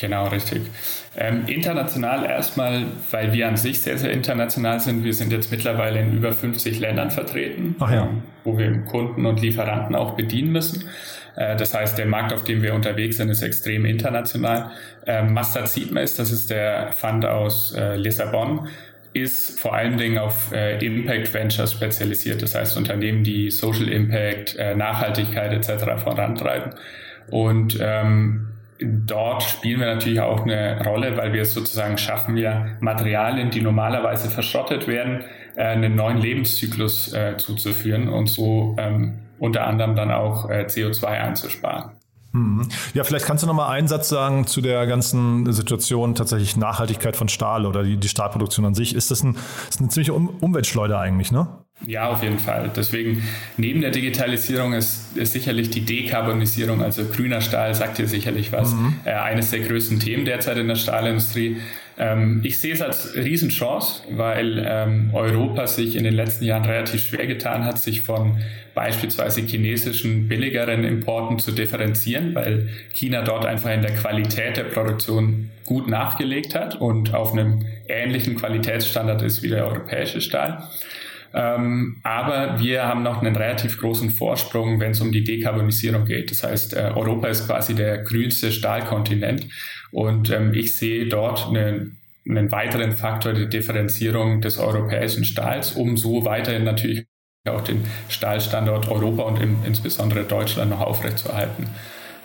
Genau, 0.00 0.28
richtig. 0.28 0.62
Ähm, 1.16 1.44
international 1.46 2.24
erstmal, 2.24 2.84
weil 3.10 3.32
wir 3.32 3.48
an 3.48 3.56
sich 3.56 3.80
sehr, 3.80 3.98
sehr 3.98 4.12
international 4.12 4.78
sind. 4.78 5.02
Wir 5.02 5.12
sind 5.12 5.32
jetzt 5.32 5.50
mittlerweile 5.50 6.00
in 6.00 6.12
über 6.12 6.32
50 6.32 6.78
Ländern 6.78 7.10
vertreten, 7.10 7.74
ja. 7.80 8.04
ähm, 8.04 8.22
wo 8.44 8.56
wir 8.56 8.70
Kunden 8.84 9.26
und 9.26 9.40
Lieferanten 9.40 9.96
auch 9.96 10.14
bedienen 10.14 10.52
müssen. 10.52 10.84
Äh, 11.34 11.56
das 11.56 11.74
heißt, 11.74 11.98
der 11.98 12.06
Markt, 12.06 12.32
auf 12.32 12.44
dem 12.44 12.62
wir 12.62 12.74
unterwegs 12.74 13.16
sind, 13.16 13.28
ist 13.28 13.42
extrem 13.42 13.84
international. 13.84 14.70
Ähm, 15.06 15.34
Mustard 15.34 15.68
Seedmace, 15.68 16.14
das 16.16 16.30
ist 16.30 16.50
der 16.50 16.92
Fund 16.92 17.24
aus 17.24 17.74
äh, 17.74 17.96
Lissabon, 17.96 18.68
ist 19.12 19.58
vor 19.58 19.74
allen 19.74 19.98
Dingen 19.98 20.18
auf 20.18 20.52
äh, 20.52 20.78
Impact 20.84 21.34
Ventures 21.34 21.72
spezialisiert. 21.72 22.42
Das 22.42 22.54
heißt, 22.54 22.76
Unternehmen, 22.76 23.24
die 23.24 23.50
Social 23.50 23.88
Impact, 23.88 24.54
äh, 24.56 24.76
Nachhaltigkeit 24.76 25.52
etc. 25.52 26.00
vorantreiben. 26.00 26.74
Und 27.30 27.78
ähm, 27.80 28.48
dort 28.80 29.42
spielen 29.42 29.80
wir 29.80 29.94
natürlich 29.94 30.20
auch 30.20 30.42
eine 30.42 30.84
Rolle, 30.84 31.16
weil 31.16 31.32
wir 31.32 31.44
sozusagen 31.44 31.98
schaffen, 31.98 32.34
wir 32.34 32.76
Materialien, 32.80 33.50
die 33.50 33.60
normalerweise 33.60 34.30
verschrottet 34.30 34.86
werden, 34.86 35.24
äh, 35.56 35.64
einen 35.64 35.96
neuen 35.96 36.18
Lebenszyklus 36.18 37.12
äh, 37.12 37.36
zuzuführen 37.36 38.08
und 38.08 38.28
so 38.28 38.76
ähm, 38.78 39.18
unter 39.38 39.66
anderem 39.66 39.94
dann 39.94 40.10
auch 40.10 40.48
äh, 40.48 40.66
CO2 40.68 41.04
einzusparen. 41.06 41.92
Mhm. 42.32 42.68
Ja, 42.94 43.04
vielleicht 43.04 43.24
kannst 43.24 43.42
du 43.42 43.46
noch 43.46 43.54
mal 43.54 43.68
einen 43.68 43.88
Satz 43.88 44.08
sagen 44.08 44.46
zu 44.46 44.60
der 44.60 44.86
ganzen 44.86 45.50
Situation 45.52 46.14
tatsächlich 46.14 46.56
Nachhaltigkeit 46.56 47.16
von 47.16 47.28
Stahl 47.28 47.66
oder 47.66 47.82
die, 47.82 47.96
die 47.96 48.08
Stahlproduktion 48.08 48.66
an 48.66 48.74
sich. 48.74 48.94
Ist 48.94 49.10
das, 49.10 49.22
ein, 49.22 49.36
ist 49.68 49.80
eine 49.80 49.88
ziemliche 49.88 50.12
um 50.12 50.28
Umweltschleuder 50.28 50.98
eigentlich, 50.98 51.32
ne? 51.32 51.48
Ja, 51.86 52.08
auf 52.08 52.22
jeden 52.22 52.38
Fall. 52.38 52.70
Deswegen, 52.74 53.22
neben 53.56 53.80
der 53.80 53.90
Digitalisierung 53.90 54.72
ist, 54.72 55.16
ist 55.16 55.32
sicherlich 55.32 55.70
die 55.70 55.82
Dekarbonisierung, 55.82 56.82
also 56.82 57.04
grüner 57.04 57.40
Stahl, 57.40 57.74
sagt 57.74 57.98
dir 57.98 58.08
sicherlich 58.08 58.52
was, 58.52 58.74
mhm. 58.74 58.96
äh, 59.04 59.12
eines 59.12 59.50
der 59.50 59.60
größten 59.60 60.00
Themen 60.00 60.24
derzeit 60.24 60.58
in 60.58 60.66
der 60.66 60.74
Stahlindustrie. 60.74 61.58
Ähm, 61.96 62.40
ich 62.42 62.58
sehe 62.60 62.74
es 62.74 62.82
als 62.82 63.14
Riesenchance, 63.14 64.02
weil 64.10 64.64
ähm, 64.66 65.10
Europa 65.12 65.68
sich 65.68 65.94
in 65.94 66.02
den 66.02 66.14
letzten 66.14 66.44
Jahren 66.44 66.64
relativ 66.64 67.02
schwer 67.02 67.26
getan 67.26 67.64
hat, 67.64 67.78
sich 67.78 68.02
von 68.02 68.38
beispielsweise 68.74 69.40
chinesischen 69.42 70.28
billigeren 70.28 70.84
Importen 70.84 71.38
zu 71.38 71.52
differenzieren, 71.52 72.34
weil 72.34 72.68
China 72.92 73.22
dort 73.22 73.46
einfach 73.46 73.72
in 73.72 73.82
der 73.82 73.94
Qualität 73.94 74.56
der 74.56 74.64
Produktion 74.64 75.50
gut 75.64 75.88
nachgelegt 75.88 76.54
hat 76.54 76.80
und 76.80 77.14
auf 77.14 77.32
einem 77.32 77.64
ähnlichen 77.88 78.36
Qualitätsstandard 78.36 79.22
ist 79.22 79.42
wie 79.42 79.48
der 79.48 79.66
europäische 79.66 80.20
Stahl. 80.20 80.62
Ähm, 81.34 81.96
aber 82.02 82.58
wir 82.58 82.84
haben 82.84 83.02
noch 83.02 83.22
einen 83.22 83.36
relativ 83.36 83.78
großen 83.78 84.10
Vorsprung, 84.10 84.80
wenn 84.80 84.92
es 84.92 85.00
um 85.00 85.12
die 85.12 85.24
Dekarbonisierung 85.24 86.04
geht. 86.04 86.30
Das 86.30 86.42
heißt, 86.42 86.74
äh, 86.74 86.92
Europa 86.94 87.28
ist 87.28 87.46
quasi 87.46 87.74
der 87.74 87.98
grünste 87.98 88.50
Stahlkontinent 88.50 89.46
und 89.90 90.30
ähm, 90.30 90.54
ich 90.54 90.74
sehe 90.74 91.06
dort 91.06 91.48
eine, 91.48 91.90
einen 92.26 92.50
weiteren 92.50 92.92
Faktor 92.92 93.34
der 93.34 93.46
Differenzierung 93.46 94.40
des 94.40 94.58
europäischen 94.58 95.24
Stahls, 95.24 95.72
um 95.72 95.96
so 95.96 96.24
weiterhin 96.24 96.64
natürlich 96.64 97.04
auch 97.48 97.62
den 97.62 97.84
Stahlstandort 98.08 98.88
Europa 98.88 99.22
und 99.22 99.40
im, 99.40 99.58
insbesondere 99.66 100.24
Deutschland 100.24 100.70
noch 100.70 100.80
aufrechtzuerhalten. 100.80 101.66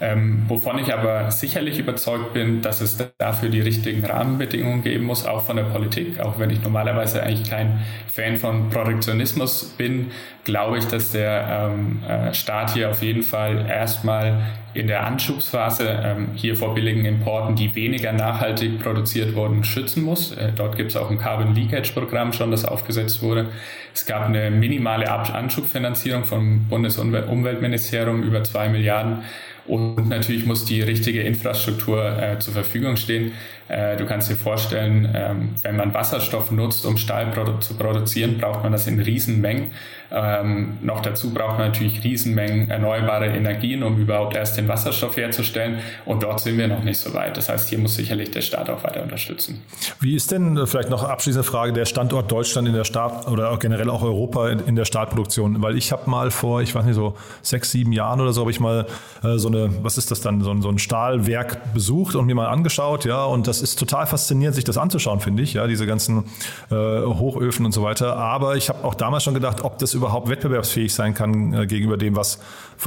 Ähm, 0.04 0.44
wovon 0.50 0.80
ich 0.80 0.94
aber 0.94 1.32
sicherlich 1.32 1.80
überzeugt 1.80 2.34
bin, 2.34 2.62
dass 2.62 2.82
es 2.82 2.98
dafür 3.18 3.48
die 3.48 3.62
richtigen 3.62 4.04
Rahmenbedingungen 4.04 4.84
geben 4.84 5.06
muss, 5.06 5.26
auch 5.26 5.44
von 5.46 5.56
der 5.56 5.64
Politik. 5.64 6.20
Auch 6.20 6.38
wenn 6.40 6.50
ich 6.50 6.62
normalerweise 6.62 7.24
eigentlich 7.24 7.50
kein 7.50 7.80
Fan 8.08 8.36
von 8.36 8.70
Protektionismus 8.70 9.64
bin, 9.78 10.12
glaube 10.44 10.80
ich, 10.80 10.86
dass 10.90 11.12
der 11.14 11.72
ähm, 11.72 12.04
äh, 12.04 12.34
Staat 12.34 12.74
hier 12.74 12.90
auf 12.90 13.02
jeden 13.02 13.24
Fall 13.24 13.66
erstmal 13.70 14.42
in 14.74 14.88
der 14.88 15.06
Anschubsphase 15.06 15.88
ähm, 16.04 16.32
hier 16.36 16.58
vor 16.58 16.76
billigen 16.76 17.06
Importen, 17.06 17.56
die 17.56 17.74
weniger 17.74 18.12
nachhaltig 18.12 18.80
produziert 18.80 19.36
wurden, 19.36 19.64
schützen 19.64 20.04
muss. 20.04 20.34
Äh, 20.34 20.52
dort 20.54 20.76
gibt 20.76 20.92
es 20.92 20.98
auch 20.98 21.10
ein 21.12 21.18
Carbon 21.18 21.56
Leakage 21.56 21.94
Programm 21.94 22.34
schon, 22.34 22.52
das 22.52 22.66
aufgesetzt 22.66 23.22
wurde. 23.22 23.52
Es 23.94 24.06
gab 24.06 24.26
eine 24.26 24.52
minimale 24.52 25.10
Anschubfinanzierung 25.10 26.26
vom 26.26 26.68
Bundesumweltministerium 26.68 28.24
über 28.24 28.44
zwei 28.44 28.68
Milliarden 28.68 29.24
und 29.66 30.10
natürlich 30.10 30.46
muss 30.46 30.66
die 30.66 30.82
richtige 30.82 31.22
Infrastruktur 31.22 32.18
äh, 32.18 32.40
zur 32.40 32.54
Verfügung 32.54 32.98
stehen. 32.98 33.32
Äh, 33.68 33.98
du 33.98 34.06
kannst 34.06 34.30
dir 34.30 34.36
vorstellen, 34.36 35.10
ähm, 35.14 35.50
wenn 35.62 35.76
man 35.76 35.94
Wasserstoff 35.94 36.52
nutzt, 36.52 36.86
um 36.86 36.98
Stahl 36.98 37.32
zu 37.60 37.76
produzieren, 37.76 38.38
braucht 38.38 38.64
man 38.64 38.72
das 38.72 38.88
in 38.88 39.00
Riesenmengen. 39.00 39.72
Ähm, 40.16 40.78
noch 40.82 41.02
dazu 41.02 41.34
braucht 41.34 41.58
man 41.58 41.70
natürlich 41.70 42.04
Riesenmengen 42.04 42.70
erneuerbare 42.70 43.28
Energien, 43.28 43.82
um 43.82 43.98
überhaupt 43.98 44.36
erst 44.36 44.58
den 44.58 44.68
Wasserstoff 44.68 45.18
herzustellen. 45.18 45.80
Und 46.06 46.22
dort 46.22 46.40
sind 46.40 46.58
wir 46.58 46.68
noch 46.68 46.84
nicht 46.84 47.00
so 47.00 47.14
weit. 47.16 47.36
Das 47.36 47.50
heißt, 47.50 47.70
hier 47.70 47.80
muss 47.80 47.96
sicherlich 47.96 48.30
der 48.30 48.42
Staat 48.42 48.70
auch 48.70 48.84
weiter 48.84 49.02
unterstützen. 49.02 49.64
Wie 50.00 50.16
ist 50.16 50.32
denn 50.32 50.56
äh, 50.56 50.68
vielleicht 50.68 50.90
noch 50.90 51.04
abschließende 51.04 51.44
Frage 51.44 51.74
der 51.74 51.86
Standort 51.86 52.32
Deutschland 52.32 52.68
in 52.68 52.76
der 52.76 52.84
Staat 52.84 53.28
oder 53.28 53.58
generell 53.58 53.90
auch 53.90 54.04
Europa 54.04 54.50
in, 54.50 54.76
der 54.76 54.86
Stahlproduktion? 54.86 55.62
Weil 55.64 55.78
ich 55.78 55.92
habe 55.92 56.08
mal 56.10 56.30
vor, 56.30 56.62
ich 56.62 56.76
weiß 56.76 56.86
nicht, 56.86 56.96
so 56.96 57.16
sechs, 57.42 57.72
sieben 57.72 57.92
Jahren 57.92 58.22
oder 58.22 58.34
so, 58.34 58.42
habe 58.42 58.52
ich 58.52 58.60
mal 58.60 58.86
äh, 59.24 59.38
so 59.38 59.48
eine, 59.48 59.72
was 59.82 59.98
ist 59.98 60.12
das 60.12 60.22
dann, 60.22 60.42
so, 60.42 60.54
so 60.62 60.70
ein 60.70 60.78
Stahlwerk 60.78 61.74
besucht 61.74 62.16
und 62.16 62.26
mir 62.26 62.36
mal 62.36 62.50
angeschaut, 62.50 63.06
ja, 63.06 63.24
und 63.24 63.48
das 63.48 63.53
ist 63.62 63.78
total 63.78 64.08
faszinierend, 64.08 64.56
sich 64.56 64.64
das 64.64 64.78
anzuschauen, 64.78 65.20
finde 65.20 65.44
ich, 65.44 65.54
ja, 65.54 65.68
diese 65.68 65.86
ganzen 65.86 66.26
äh, 66.70 66.76
Hochöfen 66.76 67.66
und 67.66 67.72
so 67.72 67.84
weiter. 67.84 68.18
Aber 68.18 68.56
ich 68.56 68.70
habe 68.70 68.84
auch 68.84 68.96
damals 68.96 69.24
schon 69.24 69.34
gedacht, 69.34 69.62
ob 69.62 69.78
das 69.78 69.94
überhaupt 69.94 70.30
wettbewerbsfähig 70.30 70.94
sein 70.94 71.14
kann 71.14 71.54
äh, 71.54 71.68
gegenüber 71.68 71.98
dem, 71.98 72.16
was 72.16 72.40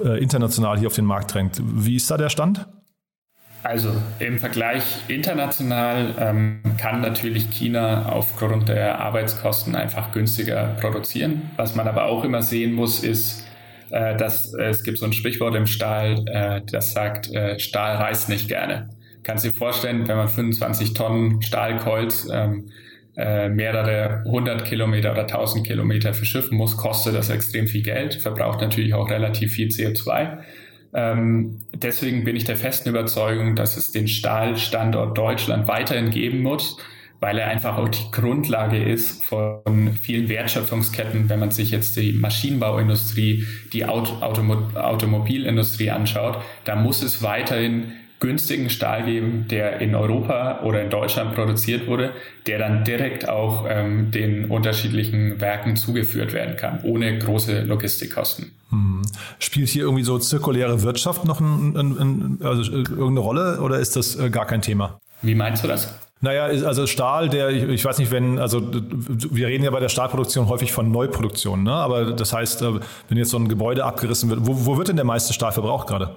äh, 0.04 0.22
international 0.22 0.78
hier 0.78 0.88
auf 0.88 0.94
den 0.94 1.04
Markt 1.04 1.34
drängt. 1.34 1.60
Wie 1.62 1.96
ist 1.96 2.10
da 2.10 2.16
der 2.16 2.30
Stand? 2.30 2.66
Also 3.62 3.90
im 4.20 4.38
Vergleich 4.38 4.84
international 5.08 6.14
ähm, 6.20 6.60
kann 6.78 7.00
natürlich 7.00 7.50
China 7.50 8.10
aufgrund 8.10 8.68
der 8.68 9.00
Arbeitskosten 9.00 9.74
einfach 9.74 10.12
günstiger 10.12 10.76
produzieren. 10.80 11.50
Was 11.56 11.74
man 11.74 11.88
aber 11.88 12.04
auch 12.04 12.22
immer 12.22 12.42
sehen 12.42 12.74
muss, 12.74 13.02
ist, 13.02 13.44
äh, 13.90 14.16
dass 14.16 14.54
äh, 14.54 14.66
es 14.66 14.84
gibt 14.84 14.98
so 14.98 15.06
ein 15.06 15.12
Sprichwort 15.12 15.56
im 15.56 15.66
Stahl, 15.66 16.24
äh, 16.28 16.60
das 16.70 16.92
sagt, 16.92 17.32
äh, 17.32 17.58
Stahl 17.58 17.96
reißt 17.96 18.28
nicht 18.28 18.46
gerne. 18.46 18.88
Kannst 19.26 19.44
dir 19.44 19.52
vorstellen, 19.52 20.06
wenn 20.06 20.18
man 20.18 20.28
25 20.28 20.94
Tonnen 20.94 21.42
Stahlkolz 21.42 22.28
ähm, 22.32 22.70
äh, 23.16 23.48
mehrere 23.48 24.22
hundert 24.24 24.64
Kilometer 24.64 25.10
oder 25.10 25.26
tausend 25.26 25.66
Kilometer 25.66 26.14
verschiffen 26.14 26.56
muss, 26.56 26.76
kostet 26.76 27.16
das 27.16 27.28
extrem 27.28 27.66
viel 27.66 27.82
Geld, 27.82 28.14
verbraucht 28.14 28.60
natürlich 28.60 28.94
auch 28.94 29.10
relativ 29.10 29.54
viel 29.54 29.66
CO2. 29.66 30.38
Ähm, 30.94 31.58
deswegen 31.74 32.22
bin 32.22 32.36
ich 32.36 32.44
der 32.44 32.54
festen 32.54 32.90
Überzeugung, 32.90 33.56
dass 33.56 33.76
es 33.76 33.90
den 33.90 34.06
Stahlstandort 34.06 35.18
Deutschland 35.18 35.66
weiterhin 35.66 36.10
geben 36.10 36.42
muss, 36.42 36.76
weil 37.18 37.36
er 37.36 37.48
einfach 37.48 37.78
auch 37.78 37.88
die 37.88 38.08
Grundlage 38.12 38.80
ist 38.80 39.24
von 39.24 39.92
vielen 40.00 40.28
Wertschöpfungsketten, 40.28 41.28
wenn 41.28 41.40
man 41.40 41.50
sich 41.50 41.72
jetzt 41.72 41.96
die 41.96 42.12
Maschinenbauindustrie, 42.12 43.44
die 43.72 43.86
Auto 43.86 44.20
Automo 44.20 44.68
Automobilindustrie 44.76 45.90
anschaut, 45.90 46.38
da 46.64 46.76
muss 46.76 47.02
es 47.02 47.24
weiterhin 47.24 47.92
günstigen 48.20 48.70
Stahl 48.70 49.04
geben, 49.04 49.46
der 49.48 49.80
in 49.80 49.94
Europa 49.94 50.60
oder 50.62 50.82
in 50.82 50.90
Deutschland 50.90 51.34
produziert 51.34 51.86
wurde, 51.86 52.12
der 52.46 52.58
dann 52.58 52.84
direkt 52.84 53.28
auch 53.28 53.66
ähm, 53.68 54.10
den 54.10 54.46
unterschiedlichen 54.46 55.40
Werken 55.40 55.76
zugeführt 55.76 56.32
werden 56.32 56.56
kann, 56.56 56.80
ohne 56.82 57.18
große 57.18 57.62
Logistikkosten. 57.62 58.52
Hm. 58.70 59.02
Spielt 59.38 59.68
hier 59.68 59.82
irgendwie 59.82 60.04
so 60.04 60.18
zirkuläre 60.18 60.82
Wirtschaft 60.82 61.24
noch 61.24 61.40
ein, 61.40 61.76
ein, 61.76 61.98
ein, 61.98 62.38
also 62.42 62.62
äh, 62.72 62.76
irgendeine 62.76 63.20
Rolle 63.20 63.60
oder 63.60 63.78
ist 63.78 63.96
das 63.96 64.16
äh, 64.16 64.30
gar 64.30 64.46
kein 64.46 64.62
Thema? 64.62 64.98
Wie 65.22 65.34
meinst 65.34 65.62
du 65.62 65.68
das? 65.68 65.94
Naja, 66.22 66.44
also 66.44 66.86
Stahl, 66.86 67.28
der, 67.28 67.50
ich, 67.50 67.62
ich, 67.64 67.84
weiß 67.84 67.98
nicht, 67.98 68.10
wenn, 68.10 68.38
also 68.38 68.62
wir 68.72 69.48
reden 69.48 69.64
ja 69.64 69.70
bei 69.70 69.80
der 69.80 69.90
Stahlproduktion 69.90 70.48
häufig 70.48 70.72
von 70.72 70.90
Neuproduktion, 70.90 71.62
ne? 71.62 71.72
aber 71.72 72.12
das 72.12 72.32
heißt, 72.32 72.62
äh, 72.62 72.80
wenn 73.08 73.18
jetzt 73.18 73.30
so 73.30 73.36
ein 73.36 73.48
Gebäude 73.48 73.84
abgerissen 73.84 74.30
wird, 74.30 74.46
wo, 74.46 74.64
wo 74.64 74.78
wird 74.78 74.88
denn 74.88 74.96
der 74.96 75.04
meiste 75.04 75.34
Stahl 75.34 75.52
verbraucht 75.52 75.86
gerade? 75.86 76.16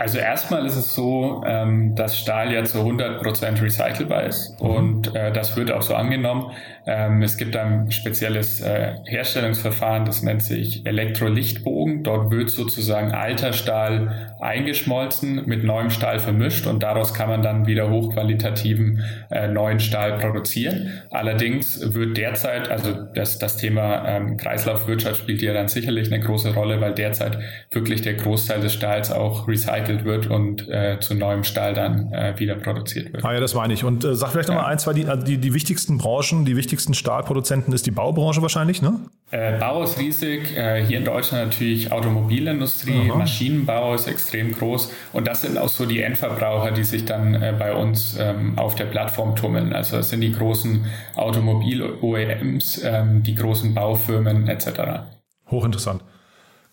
Also 0.00 0.16
erstmal 0.16 0.64
ist 0.64 0.76
es 0.76 0.94
so, 0.94 1.42
ähm, 1.46 1.94
dass 1.94 2.18
Stahl 2.18 2.50
ja 2.54 2.64
zu 2.64 2.78
100% 2.78 3.60
recycelbar 3.60 4.22
ist 4.22 4.58
und 4.58 5.14
äh, 5.14 5.30
das 5.30 5.58
wird 5.58 5.70
auch 5.70 5.82
so 5.82 5.94
angenommen. 5.94 6.52
Ähm, 6.90 7.22
es 7.22 7.36
gibt 7.36 7.56
ein 7.56 7.92
spezielles 7.92 8.60
äh, 8.60 8.94
Herstellungsverfahren, 9.04 10.04
das 10.04 10.22
nennt 10.22 10.42
sich 10.42 10.84
Elektrolichtbogen. 10.84 12.02
Dort 12.02 12.32
wird 12.32 12.50
sozusagen 12.50 13.12
alter 13.12 13.52
Stahl 13.52 14.34
eingeschmolzen, 14.40 15.46
mit 15.46 15.62
neuem 15.62 15.90
Stahl 15.90 16.18
vermischt 16.18 16.66
und 16.66 16.82
daraus 16.82 17.14
kann 17.14 17.28
man 17.28 17.42
dann 17.42 17.68
wieder 17.68 17.90
hochqualitativen 17.90 19.04
äh, 19.30 19.46
neuen 19.46 19.78
Stahl 19.78 20.18
produzieren. 20.18 20.90
Allerdings 21.10 21.94
wird 21.94 22.16
derzeit, 22.16 22.68
also 22.68 22.92
das, 23.14 23.38
das 23.38 23.56
Thema 23.56 24.04
ähm, 24.08 24.36
Kreislaufwirtschaft 24.36 25.20
spielt 25.20 25.42
ja 25.42 25.52
dann 25.52 25.68
sicherlich 25.68 26.12
eine 26.12 26.24
große 26.24 26.54
Rolle, 26.54 26.80
weil 26.80 26.94
derzeit 26.94 27.38
wirklich 27.70 28.02
der 28.02 28.14
Großteil 28.14 28.60
des 28.60 28.74
Stahls 28.74 29.12
auch 29.12 29.46
recycelt 29.46 30.04
wird 30.04 30.26
und 30.26 30.68
äh, 30.68 30.98
zu 30.98 31.14
neuem 31.14 31.44
Stahl 31.44 31.72
dann 31.72 32.12
äh, 32.12 32.36
wieder 32.38 32.56
produziert 32.56 33.12
wird. 33.12 33.24
Ah 33.24 33.34
ja, 33.34 33.38
das 33.38 33.54
meine 33.54 33.74
ich. 33.74 33.84
Und 33.84 34.04
äh, 34.04 34.16
sag 34.16 34.32
vielleicht 34.32 34.48
nochmal 34.48 34.64
ja. 34.64 34.70
ein, 34.70 34.78
zwei, 34.80 34.92
die, 34.92 35.06
die, 35.24 35.38
die 35.38 35.54
wichtigsten 35.54 35.98
Branchen, 35.98 36.44
die 36.44 36.56
wichtigsten 36.56 36.79
wichtigsten 36.80 36.94
Stahlproduzenten 36.94 37.74
ist 37.74 37.84
die 37.84 37.90
Baubranche 37.90 38.40
wahrscheinlich, 38.40 38.80
ne? 38.80 39.00
Äh, 39.30 39.58
Bau 39.58 39.82
ist 39.82 39.98
riesig. 39.98 40.56
Äh, 40.56 40.82
hier 40.86 40.96
in 40.96 41.04
Deutschland 41.04 41.44
natürlich 41.44 41.92
Automobilindustrie, 41.92 43.10
Aha. 43.10 43.18
Maschinenbau 43.18 43.94
ist 43.94 44.06
extrem 44.06 44.52
groß. 44.52 44.90
Und 45.12 45.28
das 45.28 45.42
sind 45.42 45.58
auch 45.58 45.68
so 45.68 45.84
die 45.84 46.00
Endverbraucher, 46.00 46.72
die 46.72 46.84
sich 46.84 47.04
dann 47.04 47.34
äh, 47.34 47.54
bei 47.56 47.74
uns 47.74 48.16
ähm, 48.18 48.58
auf 48.58 48.76
der 48.76 48.86
Plattform 48.86 49.36
tummeln. 49.36 49.74
Also 49.74 49.98
das 49.98 50.08
sind 50.08 50.22
die 50.22 50.32
großen 50.32 50.86
Automobil-OEMs, 51.16 52.82
ähm, 52.82 53.22
die 53.22 53.34
großen 53.34 53.74
Baufirmen 53.74 54.48
etc. 54.48 55.02
Hochinteressant. 55.50 56.02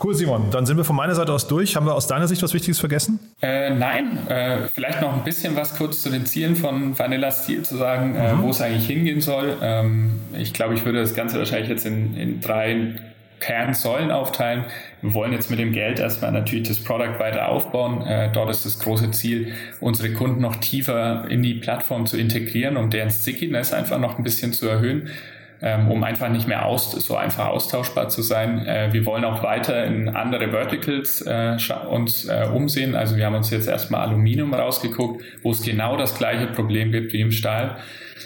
Cool, 0.04 0.14
Simon. 0.14 0.52
Dann 0.52 0.68
sind 0.68 0.78
wir 0.78 0.84
von 0.84 0.96
meiner 0.96 1.16
Seite 1.16 1.34
aus 1.34 1.48
durch. 1.48 1.76
Haben 1.76 1.88
wir 1.88 1.96
aus 1.96 2.06
deiner 2.06 2.28
Sicht 2.28 2.44
was 2.44 2.54
Wichtiges 2.54 2.80
vergessen? 2.80 3.20
Äh, 3.42 3.72
nein, 3.72 4.28
äh, 4.28 4.68
vielleicht 4.68 5.02
noch 5.02 5.12
ein 5.12 5.24
bisschen 5.24 5.56
was 5.56 5.76
kurz 5.76 6.04
zu 6.04 6.12
den 6.12 6.28
Zielen 6.28 6.56
von 6.56 6.98
Vanilla 6.98 7.32
Steel 7.32 7.64
zu 7.64 7.78
sagen, 7.78 8.16
äh, 8.16 8.34
mhm. 8.34 8.40
äh, 8.40 8.44
wo 8.44 8.50
es 8.52 8.62
eigentlich 8.62 8.86
hingehen 8.86 9.22
soll. 9.22 9.58
Ähm, 9.60 10.12
ich 10.38 10.54
glaube, 10.54 10.76
ich 10.76 10.86
würde 10.86 11.02
das 11.02 11.16
Ganze 11.16 11.40
wahrscheinlich 11.40 11.70
jetzt 11.70 11.88
in, 11.88 12.16
in 12.16 12.42
drei 12.42 12.96
Kernsäulen 13.40 14.12
aufteilen. 14.12 14.66
Wir 15.02 15.14
wollen 15.16 15.32
jetzt 15.32 15.50
mit 15.50 15.58
dem 15.58 15.72
Geld 15.72 16.00
erstmal 16.00 16.32
natürlich 16.32 16.68
das 16.68 16.84
Product 16.84 17.18
weiter 17.20 17.50
aufbauen. 17.50 18.06
Äh, 18.06 18.32
dort 18.32 18.52
ist 18.52 18.66
das 18.66 18.78
große 18.78 19.10
Ziel, 19.12 19.54
unsere 19.80 20.14
Kunden 20.14 20.42
noch 20.42 20.58
tiefer 20.58 21.26
in 21.30 21.42
die 21.42 21.56
Plattform 21.56 22.06
zu 22.06 22.18
integrieren, 22.18 22.78
um 22.78 22.92
deren 22.92 23.10
Stickiness 23.10 23.74
einfach 23.74 24.00
noch 24.00 24.18
ein 24.20 24.24
bisschen 24.24 24.54
zu 24.54 24.68
erhöhen. 24.68 25.10
Ähm, 25.62 25.90
um 25.90 26.04
einfach 26.04 26.30
nicht 26.30 26.48
mehr 26.48 26.66
aus, 26.66 26.92
so 26.92 27.16
einfach 27.16 27.48
austauschbar 27.48 28.10
zu 28.10 28.22
sein. 28.22 28.66
Äh, 28.66 28.90
wir 28.92 29.06
wollen 29.06 29.26
auch 29.26 29.44
weiter 29.44 29.86
in 29.86 30.10
andere 30.10 30.50
Verticals 30.50 31.22
äh, 31.22 31.58
uns 31.90 32.26
äh, 32.26 32.48
umsehen. 32.54 32.96
Also 32.96 33.16
wir 33.16 33.26
haben 33.26 33.36
uns 33.36 33.50
jetzt 33.50 33.68
erstmal 33.68 34.08
Aluminium 34.08 34.54
rausgeguckt, 34.54 35.24
wo 35.42 35.52
es 35.52 35.64
genau 35.64 35.98
das 35.98 36.18
gleiche 36.18 36.48
Problem 36.48 36.92
gibt 36.92 37.14
wie 37.14 37.22
im 37.22 37.32
Stahl. 37.32 37.78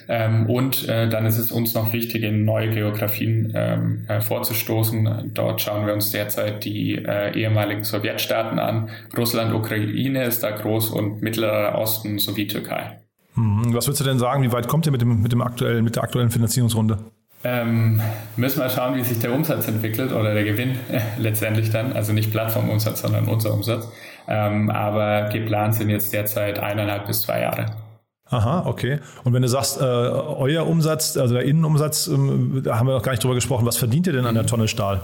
Ähm, 0.07 0.49
und 0.49 0.87
dann 0.87 1.25
ist 1.25 1.37
es 1.37 1.51
uns 1.51 1.73
noch 1.73 1.93
wichtig, 1.93 2.23
in 2.23 2.43
neue 2.43 2.69
Geografien 2.69 3.51
ähm, 3.55 4.05
äh, 4.07 4.19
vorzustoßen. 4.19 5.31
Dort 5.33 5.61
schauen 5.61 5.85
wir 5.85 5.93
uns 5.93 6.11
derzeit 6.11 6.63
die 6.65 6.95
ehemaligen 6.95 7.83
Sowjetstaaten 7.83 8.59
an. 8.59 8.89
Russland, 9.17 9.53
Ukraine 9.53 10.23
ist 10.23 10.43
da 10.43 10.51
groß 10.51 10.89
und 10.89 11.21
Mittlerer 11.21 11.77
Osten 11.77 12.19
sowie 12.19 12.47
Türkei. 12.47 13.01
Mhm. 13.35 13.73
Was 13.73 13.87
würdest 13.87 14.01
du 14.01 14.05
denn 14.05 14.19
sagen, 14.19 14.43
wie 14.43 14.51
weit 14.51 14.67
kommt 14.67 14.85
ihr 14.85 14.91
mit, 14.91 15.01
dem, 15.01 15.21
mit, 15.21 15.31
dem 15.31 15.41
aktuellen, 15.41 15.83
mit 15.83 15.95
der 15.95 16.03
aktuellen 16.03 16.31
Finanzierungsrunde? 16.31 16.97
Ähm, 17.43 18.01
müssen 18.35 18.59
wir 18.59 18.69
schauen, 18.69 18.95
wie 18.95 19.03
sich 19.03 19.19
der 19.19 19.33
Umsatz 19.33 19.67
entwickelt 19.67 20.11
oder 20.11 20.33
der 20.33 20.43
Gewinn 20.43 20.77
äh, 20.91 20.99
letztendlich 21.17 21.69
dann. 21.71 21.93
Also 21.93 22.13
nicht 22.13 22.31
Plattformumsatz, 22.31 23.01
sondern 23.01 23.27
unser 23.27 23.53
Umsatz. 23.53 23.87
Ähm, 24.27 24.69
aber 24.69 25.29
geplant 25.29 25.75
sind 25.75 25.89
jetzt 25.89 26.13
derzeit 26.13 26.59
eineinhalb 26.59 27.07
bis 27.07 27.21
zwei 27.21 27.41
Jahre. 27.41 27.65
Aha, 28.29 28.65
okay. 28.65 28.99
Und 29.23 29.33
wenn 29.33 29.41
du 29.41 29.49
sagst, 29.49 29.81
äh, 29.81 29.83
euer 29.83 30.65
Umsatz, 30.65 31.17
also 31.17 31.33
der 31.33 31.43
Innenumsatz, 31.43 32.07
ähm, 32.07 32.61
da 32.63 32.79
haben 32.79 32.87
wir 32.87 32.93
noch 32.93 33.03
gar 33.03 33.11
nicht 33.11 33.23
drüber 33.23 33.35
gesprochen, 33.35 33.65
was 33.65 33.77
verdient 33.77 34.07
ihr 34.07 34.13
denn 34.13 34.25
an 34.25 34.35
der 34.35 34.45
Tonne 34.45 34.67
Stahl? 34.67 35.01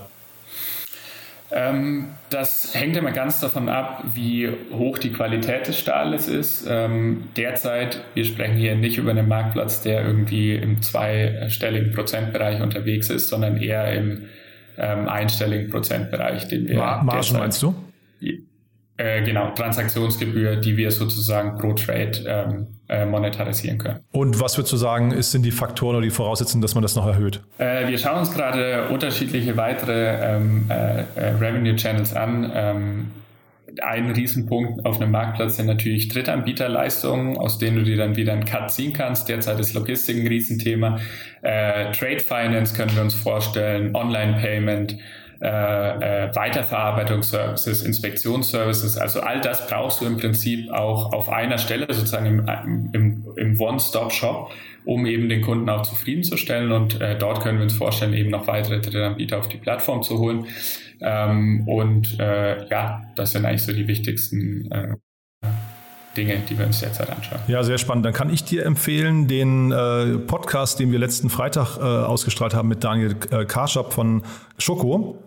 Ähm, 1.49 2.09
das 2.29 2.75
hängt 2.75 2.97
immer 2.97 3.11
ganz 3.11 3.39
davon 3.39 3.69
ab, 3.69 4.03
wie 4.13 4.49
hoch 4.73 4.97
die 4.97 5.13
Qualität 5.13 5.67
des 5.67 5.79
Stahles 5.79 6.27
ist. 6.27 6.67
Ähm, 6.69 7.29
derzeit, 7.37 8.03
wir 8.15 8.25
sprechen 8.25 8.57
hier 8.57 8.75
nicht 8.75 8.97
über 8.97 9.11
einen 9.11 9.27
Marktplatz, 9.27 9.81
der 9.81 10.05
irgendwie 10.05 10.55
im 10.55 10.81
zweistelligen 10.81 11.93
Prozentbereich 11.93 12.61
unterwegs 12.61 13.09
ist, 13.09 13.29
sondern 13.29 13.57
eher 13.57 13.93
im 13.93 14.23
ähm, 14.77 15.07
einstelligen 15.07 15.69
Prozentbereich, 15.69 16.47
den 16.47 16.67
wir. 16.67 16.77
Mar 16.77 17.03
Margen 17.03 17.37
meinst 17.37 17.61
du? 17.61 17.75
Äh, 18.99 19.21
genau, 19.21 19.51
Transaktionsgebühr, 19.51 20.55
die 20.55 20.75
wir 20.75 20.89
sozusagen 20.89 21.55
pro 21.59 21.73
Trade 21.73 22.23
ähm, 22.25 22.67
äh, 22.89 23.05
monetarisieren 23.05 23.77
können. 23.77 23.99
Und 24.11 24.41
was 24.41 24.57
würdest 24.57 24.73
du 24.73 24.77
sagen, 24.77 25.11
ist, 25.11 25.31
sind 25.31 25.43
die 25.45 25.51
Faktoren 25.51 25.97
oder 25.97 26.05
die 26.05 26.09
Voraussetzungen, 26.09 26.63
dass 26.63 26.73
man 26.73 26.81
das 26.81 26.95
noch 26.95 27.05
erhöht? 27.05 27.43
Äh, 27.59 27.87
wir 27.87 27.99
schauen 27.99 28.19
uns 28.19 28.33
gerade 28.33 28.87
unterschiedliche 28.89 29.55
weitere 29.55 30.37
ähm, 30.37 30.65
äh, 30.69 31.01
äh, 31.01 31.29
Revenue 31.39 31.75
Channels 31.75 32.15
an. 32.15 32.51
Ähm, 32.55 33.11
ein 33.83 34.09
Riesenpunkt 34.09 34.83
auf 34.83 34.99
einem 34.99 35.11
Marktplatz 35.11 35.57
sind 35.57 35.67
natürlich 35.67 36.07
Drittanbieterleistungen, 36.07 37.37
aus 37.37 37.59
denen 37.59 37.77
du 37.77 37.83
dir 37.83 37.97
dann 37.97 38.15
wieder 38.15 38.33
einen 38.33 38.45
Cut 38.45 38.71
ziehen 38.71 38.93
kannst. 38.93 39.29
Derzeit 39.29 39.59
ist 39.59 39.75
Logistik 39.75 40.17
ein 40.17 40.25
Riesenthema. 40.25 40.99
Trade 41.43 42.19
Finance 42.19 42.75
können 42.75 42.95
wir 42.95 43.03
uns 43.03 43.13
vorstellen, 43.13 43.95
Online 43.95 44.39
Payment 44.41 44.97
äh, 45.39 46.25
äh, 46.25 46.35
Weiterverarbeitungsservices, 46.35 47.83
Inspektionsservices, 47.83 48.97
also 48.97 49.21
all 49.21 49.39
das 49.39 49.67
brauchst 49.67 50.01
du 50.01 50.05
im 50.05 50.17
Prinzip 50.17 50.71
auch 50.71 51.13
auf 51.13 51.29
einer 51.29 51.57
Stelle, 51.57 51.85
sozusagen 51.89 52.25
im, 52.25 52.89
im, 52.93 53.25
im 53.35 53.59
One-Stop-Shop, 53.59 54.51
um 54.85 55.05
eben 55.05 55.29
den 55.29 55.41
Kunden 55.41 55.69
auch 55.69 55.83
zufriedenzustellen. 55.83 56.71
Und 56.71 56.99
äh, 57.01 57.17
dort 57.17 57.41
können 57.41 57.59
wir 57.59 57.63
uns 57.63 57.73
vorstellen, 57.73 58.13
eben 58.13 58.31
noch 58.31 58.47
weitere 58.47 58.79
Drittanbieter 58.79 59.37
auf 59.37 59.47
die 59.47 59.57
Plattform 59.57 60.01
zu 60.01 60.17
holen. 60.17 60.45
Ähm, 61.01 61.67
und 61.67 62.19
äh, 62.19 62.67
ja, 62.69 63.03
das 63.15 63.31
sind 63.33 63.45
eigentlich 63.45 63.63
so 63.63 63.73
die 63.73 63.87
wichtigsten 63.87 64.71
äh, 64.71 64.95
Dinge, 66.17 66.41
die 66.49 66.57
wir 66.57 66.65
uns 66.65 66.79
derzeit 66.79 67.11
anschauen. 67.11 67.39
Ja, 67.47 67.63
sehr 67.63 67.77
spannend. 67.77 68.05
Dann 68.05 68.13
kann 68.13 68.33
ich 68.33 68.43
dir 68.43 68.65
empfehlen, 68.65 69.27
den 69.27 69.71
äh, 69.71 70.17
Podcast, 70.17 70.79
den 70.79 70.91
wir 70.91 70.99
letzten 70.99 71.29
Freitag 71.29 71.77
äh, 71.77 71.81
ausgestrahlt 71.81 72.55
haben 72.55 72.67
mit 72.67 72.83
Daniel 72.83 73.15
äh, 73.29 73.45
Karschap 73.45 73.93
von 73.93 74.23
Schoko. 74.57 75.19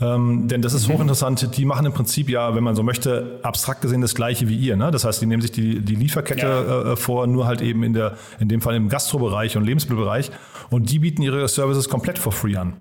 Ähm, 0.00 0.46
denn 0.48 0.60
das 0.62 0.74
ist 0.74 0.88
mhm. 0.88 0.94
hochinteressant. 0.94 1.56
Die 1.56 1.64
machen 1.64 1.86
im 1.86 1.92
Prinzip 1.92 2.28
ja, 2.28 2.54
wenn 2.54 2.62
man 2.62 2.76
so 2.76 2.82
möchte, 2.82 3.40
abstrakt 3.42 3.80
gesehen 3.80 4.02
das 4.02 4.14
Gleiche 4.14 4.48
wie 4.48 4.56
ihr. 4.56 4.76
Ne? 4.76 4.90
Das 4.90 5.04
heißt, 5.04 5.22
die 5.22 5.26
nehmen 5.26 5.42
sich 5.42 5.52
die, 5.52 5.80
die 5.80 5.94
Lieferkette 5.94 6.46
ja. 6.46 6.92
äh, 6.92 6.96
vor, 6.96 7.26
nur 7.26 7.46
halt 7.46 7.62
eben 7.62 7.82
in 7.82 7.94
der, 7.94 8.16
in 8.38 8.48
dem 8.48 8.60
Fall 8.60 8.74
im 8.74 8.88
Gastrobereich 8.88 9.56
und 9.56 9.64
Lebensmittelbereich. 9.64 10.30
Und 10.70 10.90
die 10.90 10.98
bieten 10.98 11.22
ihre 11.22 11.46
Services 11.48 11.88
komplett 11.88 12.18
for 12.18 12.32
free 12.32 12.56
an. 12.56 12.74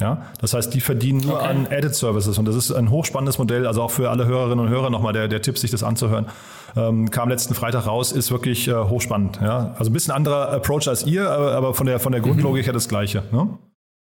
Ja, 0.00 0.22
das 0.40 0.54
heißt, 0.54 0.72
die 0.74 0.80
verdienen 0.80 1.20
nur 1.20 1.36
okay. 1.36 1.46
an 1.46 1.66
Added 1.66 1.94
Services 1.94 2.38
und 2.38 2.46
das 2.46 2.56
ist 2.56 2.72
ein 2.72 2.90
hochspannendes 2.90 3.38
Modell, 3.38 3.66
also 3.66 3.82
auch 3.82 3.90
für 3.90 4.10
alle 4.10 4.26
Hörerinnen 4.26 4.64
und 4.64 4.70
Hörer 4.70 4.90
nochmal 4.90 5.12
der, 5.12 5.28
der 5.28 5.42
Tipp, 5.42 5.58
sich 5.58 5.70
das 5.70 5.82
anzuhören. 5.82 6.26
Ähm, 6.74 7.10
kam 7.10 7.28
letzten 7.28 7.54
Freitag 7.54 7.86
raus, 7.86 8.10
ist 8.10 8.32
wirklich 8.32 8.66
äh, 8.66 8.74
hochspannend. 8.74 9.38
Ja? 9.42 9.74
Also 9.78 9.90
ein 9.90 9.92
bisschen 9.92 10.14
anderer 10.14 10.50
Approach 10.50 10.88
als 10.88 11.06
ihr, 11.06 11.30
aber, 11.30 11.52
aber 11.52 11.74
von 11.74 11.86
der, 11.86 12.00
von 12.00 12.10
der 12.10 12.22
mhm. 12.22 12.26
Grundlogik 12.26 12.66
her 12.66 12.72
das 12.72 12.88
Gleiche. 12.88 13.22
Ne? 13.30 13.48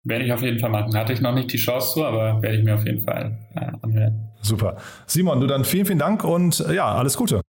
Werde 0.07 0.23
ich 0.23 0.31
auf 0.31 0.41
jeden 0.41 0.57
Fall 0.57 0.69
machen. 0.69 0.95
Hatte 0.95 1.11
ich 1.11 1.19
noch 1.19 1.33
nicht 1.33 1.51
die 1.51 1.57
Chance 1.57 1.93
zu, 1.93 2.05
aber 2.05 2.41
werde 2.41 2.57
ich 2.57 2.63
mir 2.63 2.75
auf 2.75 2.85
jeden 2.85 3.01
Fall 3.01 3.37
äh, 3.55 3.71
anhören. 3.81 4.31
Super. 4.41 4.77
Simon, 5.05 5.41
du 5.41 5.47
dann 5.47 5.65
vielen, 5.65 5.85
vielen 5.85 5.99
Dank 5.99 6.23
und 6.23 6.61
äh, 6.61 6.75
ja, 6.75 6.95
alles 6.95 7.17
Gute. 7.17 7.41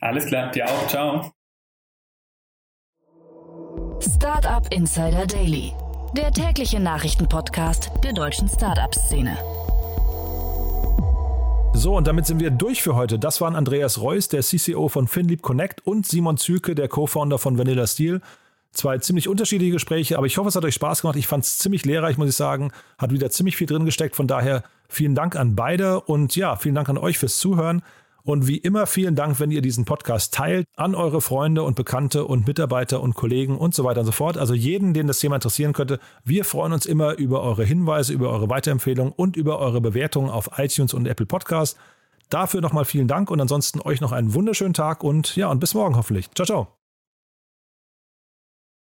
Alles 0.00 0.26
klar, 0.26 0.50
dir 0.50 0.66
auch. 0.66 0.88
Ciao. 0.88 1.30
Startup 4.00 4.66
Insider 4.72 5.26
Daily, 5.26 5.72
der 6.16 6.32
tägliche 6.32 6.80
Nachrichtenpodcast 6.80 7.90
der 8.02 8.14
deutschen 8.14 8.48
Startup-Szene. 8.48 9.36
So, 11.74 11.96
und 11.96 12.06
damit 12.06 12.24
sind 12.24 12.40
wir 12.40 12.50
durch 12.50 12.82
für 12.82 12.94
heute. 12.94 13.18
Das 13.18 13.42
waren 13.42 13.54
Andreas 13.54 14.00
Reuss, 14.00 14.28
der 14.28 14.40
CCO 14.40 14.88
von 14.88 15.06
FinLeap 15.06 15.42
Connect 15.42 15.86
und 15.86 16.06
Simon 16.06 16.38
Zülke, 16.38 16.74
der 16.74 16.88
Co-Founder 16.88 17.38
von 17.38 17.58
Vanilla 17.58 17.86
Steel. 17.86 18.22
Zwei 18.76 18.98
ziemlich 18.98 19.26
unterschiedliche 19.26 19.72
Gespräche, 19.72 20.18
aber 20.18 20.26
ich 20.26 20.36
hoffe, 20.36 20.50
es 20.50 20.54
hat 20.54 20.64
euch 20.64 20.74
Spaß 20.74 21.00
gemacht. 21.00 21.16
Ich 21.16 21.26
fand 21.26 21.44
es 21.44 21.56
ziemlich 21.56 21.86
lehrreich, 21.86 22.18
muss 22.18 22.28
ich 22.28 22.36
sagen. 22.36 22.72
Hat 22.98 23.10
wieder 23.10 23.30
ziemlich 23.30 23.56
viel 23.56 23.66
drin 23.66 23.86
gesteckt. 23.86 24.14
Von 24.14 24.26
daher 24.26 24.64
vielen 24.86 25.14
Dank 25.14 25.34
an 25.34 25.56
beide 25.56 26.02
und 26.02 26.36
ja, 26.36 26.56
vielen 26.56 26.74
Dank 26.74 26.90
an 26.90 26.98
euch 26.98 27.16
fürs 27.16 27.38
Zuhören. 27.38 27.80
Und 28.22 28.48
wie 28.48 28.58
immer 28.58 28.86
vielen 28.86 29.14
Dank, 29.14 29.40
wenn 29.40 29.50
ihr 29.50 29.62
diesen 29.62 29.86
Podcast 29.86 30.34
teilt 30.34 30.66
an 30.76 30.94
eure 30.94 31.22
Freunde 31.22 31.62
und 31.62 31.74
Bekannte 31.74 32.26
und 32.26 32.46
Mitarbeiter 32.46 33.00
und 33.00 33.14
Kollegen 33.14 33.56
und 33.56 33.72
so 33.72 33.84
weiter 33.84 34.00
und 34.00 34.06
so 34.06 34.12
fort. 34.12 34.36
Also 34.36 34.52
jeden, 34.52 34.92
den 34.92 35.06
das 35.06 35.20
Thema 35.20 35.36
interessieren 35.36 35.72
könnte. 35.72 35.98
Wir 36.24 36.44
freuen 36.44 36.74
uns 36.74 36.84
immer 36.84 37.14
über 37.14 37.42
eure 37.42 37.64
Hinweise, 37.64 38.12
über 38.12 38.28
eure 38.28 38.50
Weiterempfehlungen 38.50 39.14
und 39.16 39.36
über 39.36 39.58
eure 39.58 39.80
Bewertungen 39.80 40.28
auf 40.28 40.50
iTunes 40.58 40.92
und 40.92 41.06
Apple 41.06 41.24
Podcast. 41.24 41.78
Dafür 42.28 42.60
nochmal 42.60 42.84
vielen 42.84 43.08
Dank 43.08 43.30
und 43.30 43.40
ansonsten 43.40 43.80
euch 43.80 44.02
noch 44.02 44.12
einen 44.12 44.34
wunderschönen 44.34 44.74
Tag 44.74 45.02
und 45.02 45.34
ja, 45.36 45.48
und 45.48 45.60
bis 45.60 45.72
morgen 45.72 45.96
hoffentlich. 45.96 46.28
Ciao, 46.34 46.44
ciao. 46.44 46.75